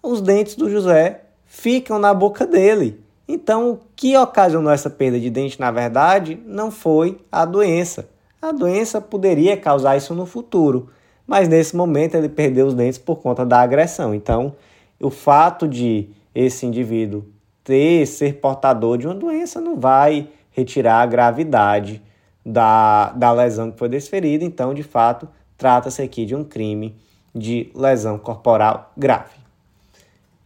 os 0.03 0.20
dentes 0.20 0.55
do 0.55 0.70
José 0.70 1.22
ficam 1.45 1.99
na 1.99 2.14
boca 2.14 2.47
dele. 2.47 3.01
Então, 3.26 3.72
o 3.72 3.81
que 3.95 4.16
ocasionou 4.16 4.72
essa 4.72 4.89
perda 4.89 5.20
de 5.20 5.29
dente, 5.29 5.61
na 5.61 5.70
verdade, 5.70 6.41
não 6.47 6.70
foi 6.70 7.18
a 7.31 7.45
doença. 7.45 8.09
A 8.41 8.53
doença 8.53 9.01
poderia 9.01 9.57
causar 9.57 9.97
isso 9.97 10.14
no 10.14 10.24
futuro, 10.24 10.89
mas 11.26 11.47
nesse 11.47 11.76
momento 11.76 12.14
ele 12.14 12.29
perdeu 12.29 12.66
os 12.66 12.74
dentes 12.74 12.99
por 12.99 13.16
conta 13.16 13.45
da 13.45 13.61
agressão. 13.61 14.14
Então, 14.14 14.55
o 14.99 15.11
fato 15.11 15.68
de 15.68 16.09
esse 16.35 16.66
indivíduo 16.66 17.24
ter, 17.64 18.07
ser 18.07 18.35
portador 18.41 18.97
de 18.97 19.07
uma 19.07 19.14
doença 19.14 19.61
não 19.61 19.79
vai 19.79 20.29
retirar 20.51 21.03
a 21.03 21.07
gravidade 21.07 22.03
da, 22.45 23.11
da 23.11 23.31
lesão 23.33 23.70
que 23.70 23.79
foi 23.79 23.89
desferida. 23.89 24.45
Então, 24.45 24.72
de 24.72 24.83
fato, 24.83 25.29
trata-se 25.57 26.01
aqui 26.01 26.24
de 26.24 26.35
um 26.35 26.45
crime 26.45 26.97
de 27.35 27.70
lesão 27.74 28.18
corporal 28.18 28.93
grave. 28.97 29.37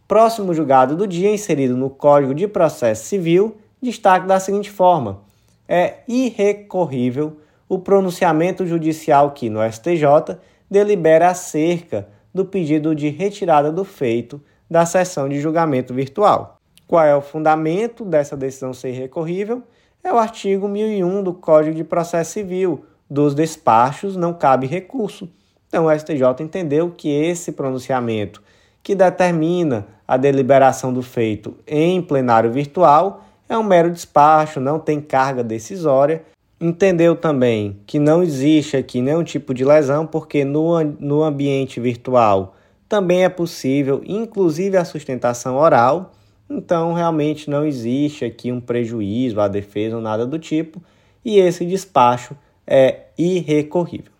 Próximo 0.07 0.53
julgado 0.53 0.95
do 0.95 1.07
dia, 1.07 1.33
inserido 1.33 1.77
no 1.77 1.89
Código 1.89 2.35
de 2.35 2.47
Processo 2.47 3.05
Civil, 3.05 3.55
destaque 3.81 4.27
da 4.27 4.39
seguinte 4.39 4.69
forma: 4.69 5.21
é 5.67 5.99
irrecorrível 6.07 7.37
o 7.69 7.79
pronunciamento 7.79 8.65
judicial 8.65 9.31
que, 9.31 9.49
no 9.49 9.59
STJ, 9.71 10.37
delibera 10.69 11.29
acerca 11.29 12.07
do 12.33 12.43
pedido 12.43 12.93
de 12.93 13.09
retirada 13.09 13.71
do 13.71 13.85
feito 13.85 14.41
da 14.69 14.85
sessão 14.85 15.29
de 15.29 15.39
julgamento 15.39 15.93
virtual. 15.93 16.57
Qual 16.87 17.03
é 17.03 17.15
o 17.15 17.21
fundamento 17.21 18.03
dessa 18.03 18.35
decisão 18.35 18.73
ser 18.73 18.91
recorrível? 18.91 19.63
É 20.03 20.11
o 20.11 20.17
artigo 20.17 20.67
1001 20.67 21.23
do 21.23 21.33
Código 21.33 21.75
de 21.75 21.83
Processo 21.83 22.31
Civil. 22.31 22.85
Dos 23.09 23.33
despachos 23.33 24.15
não 24.15 24.33
cabe 24.33 24.67
recurso. 24.67 25.29
Então, 25.67 25.85
o 25.85 25.91
STJ 25.99 26.41
entendeu 26.41 26.91
que 26.91 27.09
esse 27.09 27.51
pronunciamento, 27.51 28.41
que 28.81 28.93
determina 28.93 29.87
a 30.07 30.17
deliberação 30.17 30.93
do 30.93 31.01
feito 31.01 31.55
em 31.65 32.01
plenário 32.01 32.51
virtual, 32.51 33.23
é 33.47 33.57
um 33.57 33.63
mero 33.63 33.91
despacho, 33.91 34.59
não 34.59 34.79
tem 34.79 34.99
carga 34.99 35.43
decisória 35.43 36.21
entendeu 36.65 37.15
também 37.15 37.77
que 37.85 37.99
não 37.99 38.23
existe 38.23 38.77
aqui 38.77 39.01
nenhum 39.01 39.23
tipo 39.23 39.53
de 39.53 39.65
lesão, 39.65 40.05
porque 40.05 40.45
no, 40.45 40.81
no 40.99 41.23
ambiente 41.23 41.79
virtual 41.79 42.55
também 42.93 43.23
é 43.23 43.29
possível, 43.29 44.03
inclusive 44.05 44.77
a 44.77 44.85
sustentação 44.85 45.57
oral, 45.57 46.11
então 46.47 46.93
realmente 46.93 47.49
não 47.49 47.65
existe 47.65 48.23
aqui 48.23 48.51
um 48.51 48.61
prejuízo 48.61 49.41
à 49.41 49.47
defesa 49.47 49.95
ou 49.95 50.01
nada 50.01 50.27
do 50.27 50.37
tipo, 50.37 50.79
e 51.25 51.39
esse 51.39 51.65
despacho 51.65 52.37
é 52.67 53.05
irrecorrível. 53.17 54.11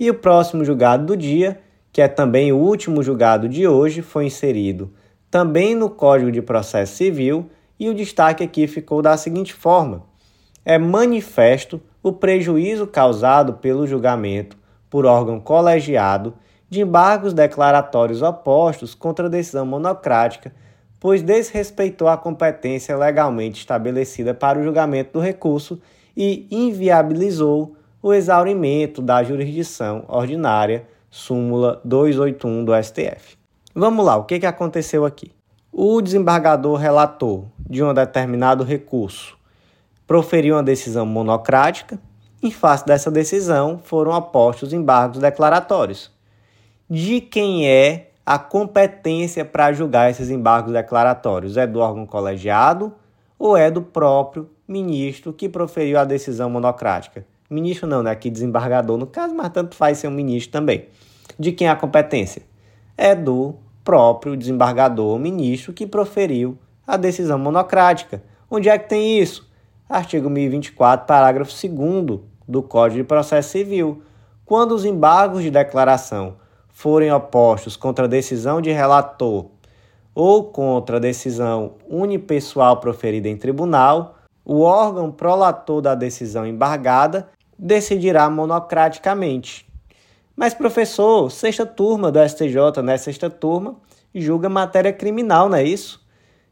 E 0.00 0.10
o 0.10 0.14
próximo 0.14 0.64
julgado 0.64 1.06
do 1.06 1.16
dia, 1.16 1.60
que 1.92 2.02
é 2.02 2.08
também 2.08 2.50
o 2.52 2.56
último 2.56 3.04
julgado 3.04 3.48
de 3.48 3.68
hoje, 3.68 4.02
foi 4.02 4.26
inserido 4.26 4.92
também 5.30 5.72
no 5.76 5.88
Código 5.88 6.32
de 6.32 6.42
Processo 6.42 6.96
Civil, 6.96 7.48
e 7.78 7.88
o 7.88 7.94
destaque 7.94 8.42
aqui 8.42 8.66
ficou 8.66 9.00
da 9.00 9.16
seguinte 9.16 9.54
forma: 9.54 10.02
é 10.64 10.76
manifesto 10.76 11.80
o 12.02 12.12
prejuízo 12.12 12.84
causado 12.84 13.52
pelo 13.52 13.86
julgamento 13.86 14.58
por 14.90 15.06
órgão 15.06 15.38
colegiado 15.38 16.34
de 16.72 16.80
embargos 16.80 17.34
declaratórios 17.34 18.22
opostos 18.22 18.94
contra 18.94 19.26
a 19.26 19.28
decisão 19.28 19.66
monocrática, 19.66 20.54
pois 20.98 21.20
desrespeitou 21.20 22.08
a 22.08 22.16
competência 22.16 22.96
legalmente 22.96 23.60
estabelecida 23.60 24.32
para 24.32 24.58
o 24.58 24.64
julgamento 24.64 25.12
do 25.12 25.20
recurso 25.20 25.78
e 26.16 26.46
inviabilizou 26.50 27.76
o 28.02 28.14
exaurimento 28.14 29.02
da 29.02 29.22
jurisdição 29.22 30.06
ordinária, 30.08 30.88
súmula 31.10 31.78
281 31.84 32.64
do 32.64 32.72
STF. 32.82 33.36
Vamos 33.74 34.06
lá, 34.06 34.16
o 34.16 34.24
que, 34.24 34.40
que 34.40 34.46
aconteceu 34.46 35.04
aqui? 35.04 35.30
O 35.70 36.00
desembargador 36.00 36.78
relator 36.78 37.44
de 37.68 37.82
um 37.82 37.92
determinado 37.92 38.64
recurso 38.64 39.36
proferiu 40.06 40.54
uma 40.54 40.62
decisão 40.62 41.04
monocrática. 41.04 41.98
Em 42.42 42.50
face 42.50 42.86
dessa 42.86 43.10
decisão, 43.10 43.78
foram 43.84 44.14
apostos 44.14 44.72
embargos 44.72 45.18
declaratórios. 45.18 46.10
De 46.88 47.20
quem 47.20 47.68
é 47.68 48.10
a 48.24 48.38
competência 48.38 49.44
para 49.44 49.72
julgar 49.72 50.10
esses 50.10 50.30
embargos 50.30 50.72
declaratórios? 50.72 51.56
É 51.56 51.66
do 51.66 51.80
órgão 51.80 52.06
colegiado 52.06 52.92
ou 53.38 53.56
é 53.56 53.70
do 53.70 53.82
próprio 53.82 54.48
ministro 54.66 55.32
que 55.32 55.48
proferiu 55.48 55.98
a 55.98 56.04
decisão 56.04 56.48
monocrática? 56.48 57.26
Ministro 57.50 57.86
não, 57.86 58.02
né? 58.02 58.10
Aqui 58.10 58.30
desembargador 58.30 58.96
no 58.96 59.06
caso, 59.06 59.34
mas 59.34 59.50
tanto 59.50 59.76
faz 59.76 59.98
ser 59.98 60.08
um 60.08 60.12
ministro 60.12 60.52
também. 60.52 60.86
De 61.38 61.52
quem 61.52 61.66
é 61.66 61.70
a 61.70 61.76
competência? 61.76 62.42
É 62.96 63.14
do 63.14 63.54
próprio 63.84 64.36
desembargador, 64.36 65.18
ministro 65.18 65.72
que 65.72 65.86
proferiu 65.86 66.56
a 66.86 66.96
decisão 66.96 67.38
monocrática. 67.38 68.22
Onde 68.50 68.68
é 68.68 68.78
que 68.78 68.88
tem 68.88 69.18
isso? 69.18 69.50
artigo 69.92 70.30
1024, 70.30 71.06
parágrafo 71.06 71.52
2 71.52 72.20
do 72.48 72.62
Código 72.62 73.02
de 73.02 73.04
Processo 73.04 73.50
Civil, 73.50 74.02
quando 74.44 74.72
os 74.72 74.84
embargos 74.84 75.42
de 75.42 75.50
declaração 75.50 76.36
forem 76.72 77.12
opostos 77.12 77.76
contra 77.76 78.06
a 78.06 78.08
decisão 78.08 78.60
de 78.60 78.72
relator 78.72 79.46
ou 80.14 80.44
contra 80.44 80.96
a 80.96 81.00
decisão 81.00 81.74
unipessoal 81.88 82.78
proferida 82.78 83.28
em 83.28 83.36
tribunal, 83.36 84.16
o 84.44 84.60
órgão 84.62 85.10
prolator 85.10 85.80
da 85.80 85.94
decisão 85.94 86.46
embargada 86.46 87.28
decidirá 87.58 88.28
monocraticamente. 88.28 89.70
Mas, 90.34 90.54
professor, 90.54 91.30
sexta 91.30 91.64
turma 91.64 92.10
do 92.10 92.18
STJ, 92.26 92.82
né? 92.82 92.96
Sexta 92.96 93.30
turma, 93.30 93.76
julga 94.14 94.48
matéria 94.48 94.92
criminal, 94.92 95.48
não 95.48 95.56
é 95.56 95.62
isso? 95.62 96.04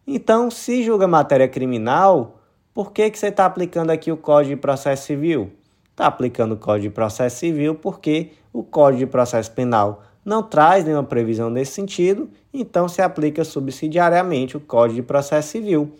Então, 0.06 0.50
se 0.50 0.82
julga 0.82 1.08
matéria 1.08 1.48
criminal, 1.48 2.40
por 2.72 2.92
que, 2.92 3.10
que 3.10 3.18
você 3.18 3.28
está 3.28 3.46
aplicando 3.46 3.90
aqui 3.90 4.12
o 4.12 4.16
Código 4.16 4.54
de 4.54 4.60
Processo 4.60 5.06
Civil? 5.06 5.50
Está 5.90 6.06
aplicando 6.06 6.52
o 6.52 6.56
Código 6.56 6.88
de 6.88 6.94
Processo 6.94 7.38
Civil 7.38 7.74
porque 7.74 8.32
o 8.52 8.62
Código 8.62 9.00
de 9.00 9.06
Processo 9.06 9.50
Penal 9.52 10.02
não 10.30 10.44
traz 10.44 10.84
nenhuma 10.84 11.02
previsão 11.02 11.50
nesse 11.50 11.72
sentido, 11.72 12.30
então 12.54 12.88
se 12.88 13.02
aplica 13.02 13.42
subsidiariamente 13.42 14.56
o 14.56 14.60
Código 14.60 15.00
de 15.00 15.02
Processo 15.02 15.48
Civil. 15.48 15.92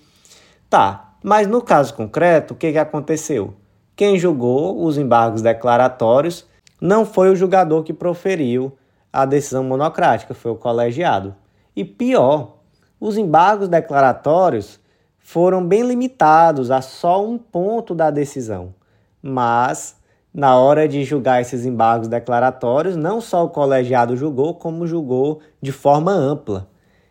Tá, 0.70 1.14
mas 1.20 1.48
no 1.48 1.60
caso 1.60 1.92
concreto, 1.94 2.54
o 2.54 2.56
que, 2.56 2.70
que 2.70 2.78
aconteceu? 2.78 3.54
Quem 3.96 4.16
julgou 4.16 4.84
os 4.84 4.96
embargos 4.96 5.42
declaratórios 5.42 6.46
não 6.80 7.04
foi 7.04 7.28
o 7.30 7.34
julgador 7.34 7.82
que 7.82 7.92
proferiu 7.92 8.72
a 9.12 9.24
decisão 9.24 9.64
monocrática, 9.64 10.32
foi 10.32 10.52
o 10.52 10.56
colegiado. 10.56 11.34
E 11.74 11.84
pior, 11.84 12.58
os 13.00 13.18
embargos 13.18 13.66
declaratórios 13.66 14.78
foram 15.18 15.66
bem 15.66 15.82
limitados 15.82 16.70
a 16.70 16.80
só 16.80 17.26
um 17.26 17.36
ponto 17.36 17.96
da 17.96 18.12
decisão, 18.12 18.72
mas 19.20 19.96
na 20.32 20.56
hora 20.56 20.86
de 20.86 21.02
julgar 21.04 21.40
esses 21.40 21.66
embargos 21.66 22.08
declaratórios, 22.08 22.96
não 22.96 23.20
só 23.20 23.44
o 23.44 23.48
colegiado 23.48 24.16
julgou, 24.16 24.54
como 24.54 24.86
julgou 24.86 25.40
de 25.60 25.72
forma 25.72 26.12
ampla. 26.12 26.68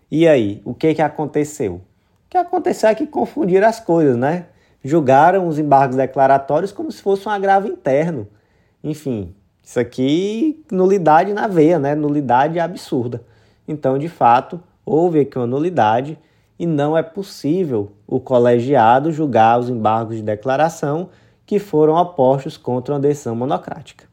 E 0.09 0.27
aí, 0.27 0.61
o 0.63 0.73
que, 0.73 0.95
que 0.95 1.01
aconteceu? 1.01 1.75
O 1.75 2.29
que 2.29 2.37
aconteceu 2.37 2.89
é 2.89 2.95
que 2.95 3.05
confundiram 3.05 3.67
as 3.67 3.79
coisas, 3.79 4.15
né? 4.15 4.45
Julgaram 4.83 5.47
os 5.47 5.59
embargos 5.59 5.97
declaratórios 5.97 6.71
como 6.71 6.91
se 6.91 7.01
fosse 7.01 7.27
um 7.27 7.31
agravo 7.31 7.67
interno. 7.67 8.27
Enfim, 8.83 9.35
isso 9.61 9.79
aqui, 9.79 10.63
nulidade 10.71 11.33
na 11.33 11.47
veia, 11.47 11.77
né? 11.77 11.93
Nulidade 11.95 12.59
absurda. 12.59 13.21
Então, 13.67 13.99
de 13.99 14.07
fato, 14.07 14.59
houve 14.85 15.19
aqui 15.19 15.37
uma 15.37 15.45
nulidade 15.45 16.17
e 16.57 16.65
não 16.65 16.97
é 16.97 17.03
possível 17.03 17.91
o 18.07 18.19
colegiado 18.19 19.11
julgar 19.11 19.59
os 19.59 19.69
embargos 19.69 20.15
de 20.15 20.23
declaração 20.23 21.09
que 21.49 21.57
foram 21.57 21.95
opostos 21.95 22.57
contra 22.57 22.93
uma 22.93 22.99
decisão 22.99 23.35
monocrática. 23.35 24.05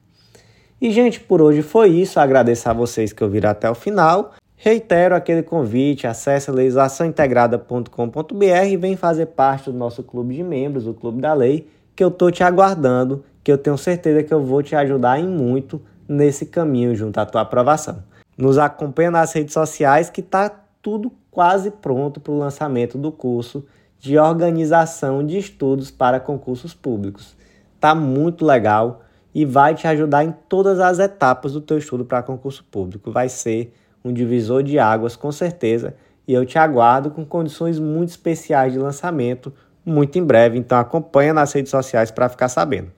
E, 0.81 0.91
gente, 0.91 1.21
por 1.21 1.43
hoje 1.43 1.61
foi 1.61 1.91
isso. 1.91 2.19
Agradeço 2.19 2.67
a 2.67 2.73
vocês 2.73 3.13
que 3.13 3.23
ouviram 3.23 3.51
até 3.51 3.71
o 3.71 3.75
final. 3.75 4.33
Reitero 4.57 5.15
aquele 5.15 5.43
convite, 5.43 6.07
acesse 6.07 6.51
legislaçãointegrada.com.br 6.51 8.67
e 8.71 8.77
vem 8.79 8.97
fazer 8.97 9.27
parte 9.27 9.71
do 9.71 9.77
nosso 9.77 10.03
clube 10.03 10.35
de 10.35 10.43
membros, 10.43 10.87
o 10.87 10.95
Clube 10.95 11.21
da 11.21 11.35
Lei, 11.35 11.69
que 11.95 12.03
eu 12.03 12.09
estou 12.09 12.31
te 12.31 12.43
aguardando, 12.43 13.23
que 13.45 13.53
eu 13.53 13.59
tenho 13.59 13.77
certeza 13.77 14.23
que 14.23 14.33
eu 14.33 14.43
vou 14.43 14.63
te 14.63 14.75
ajudar 14.75 15.21
em 15.21 15.29
muito 15.29 15.83
nesse 16.09 16.47
caminho 16.47 16.97
junto 16.97 17.19
à 17.19 17.27
tua 17.27 17.43
aprovação. 17.43 18.03
Nos 18.39 18.57
acompanha 18.57 19.11
nas 19.11 19.31
redes 19.35 19.53
sociais 19.53 20.09
que 20.09 20.23
está 20.23 20.49
tudo 20.81 21.13
quase 21.31 21.71
pronto 21.71 22.19
para 22.19 22.33
o 22.33 22.39
lançamento 22.39 22.97
do 22.97 23.13
curso 23.13 23.63
de 23.99 24.19
organização 24.19 25.25
de 25.25 25.39
estudos 25.39 25.91
para 25.91 26.21
concursos 26.21 26.75
públicos. 26.75 27.37
Tá 27.81 27.95
muito 27.95 28.45
legal 28.45 29.03
e 29.35 29.45
vai 29.45 29.75
te 29.75 29.87
ajudar 29.87 30.25
em 30.25 30.35
todas 30.49 30.81
as 30.81 30.99
etapas 30.99 31.53
do 31.53 31.61
teu 31.61 31.79
estudo 31.79 32.05
para 32.05 32.23
concurso 32.23 32.65
público. 32.65 33.11
Vai 33.11 33.29
ser 33.29 33.75
um 34.05 34.13
divisor 34.13 34.63
de 34.63 34.79
águas 34.79 35.17
com 35.17 35.31
certeza 35.33 35.95
e 36.27 36.33
eu 36.33 36.45
te 36.45 36.59
aguardo 36.59 37.11
com 37.11 37.25
condições 37.25 37.79
muito 37.79 38.11
especiais 38.11 38.73
de 38.73 38.79
lançamento 38.79 39.53
muito 39.87 40.19
em 40.19 40.25
breve, 40.25 40.59
então 40.59 40.77
acompanha 40.77 41.33
nas 41.33 41.53
redes 41.53 41.71
sociais 41.71 42.11
para 42.11 42.29
ficar 42.29 42.49
sabendo. 42.49 42.91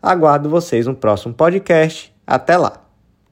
Aguardo 0.00 0.48
vocês 0.48 0.86
no 0.86 0.94
próximo 0.94 1.34
podcast. 1.34 2.14
Até 2.24 2.56
lá. 2.56 2.85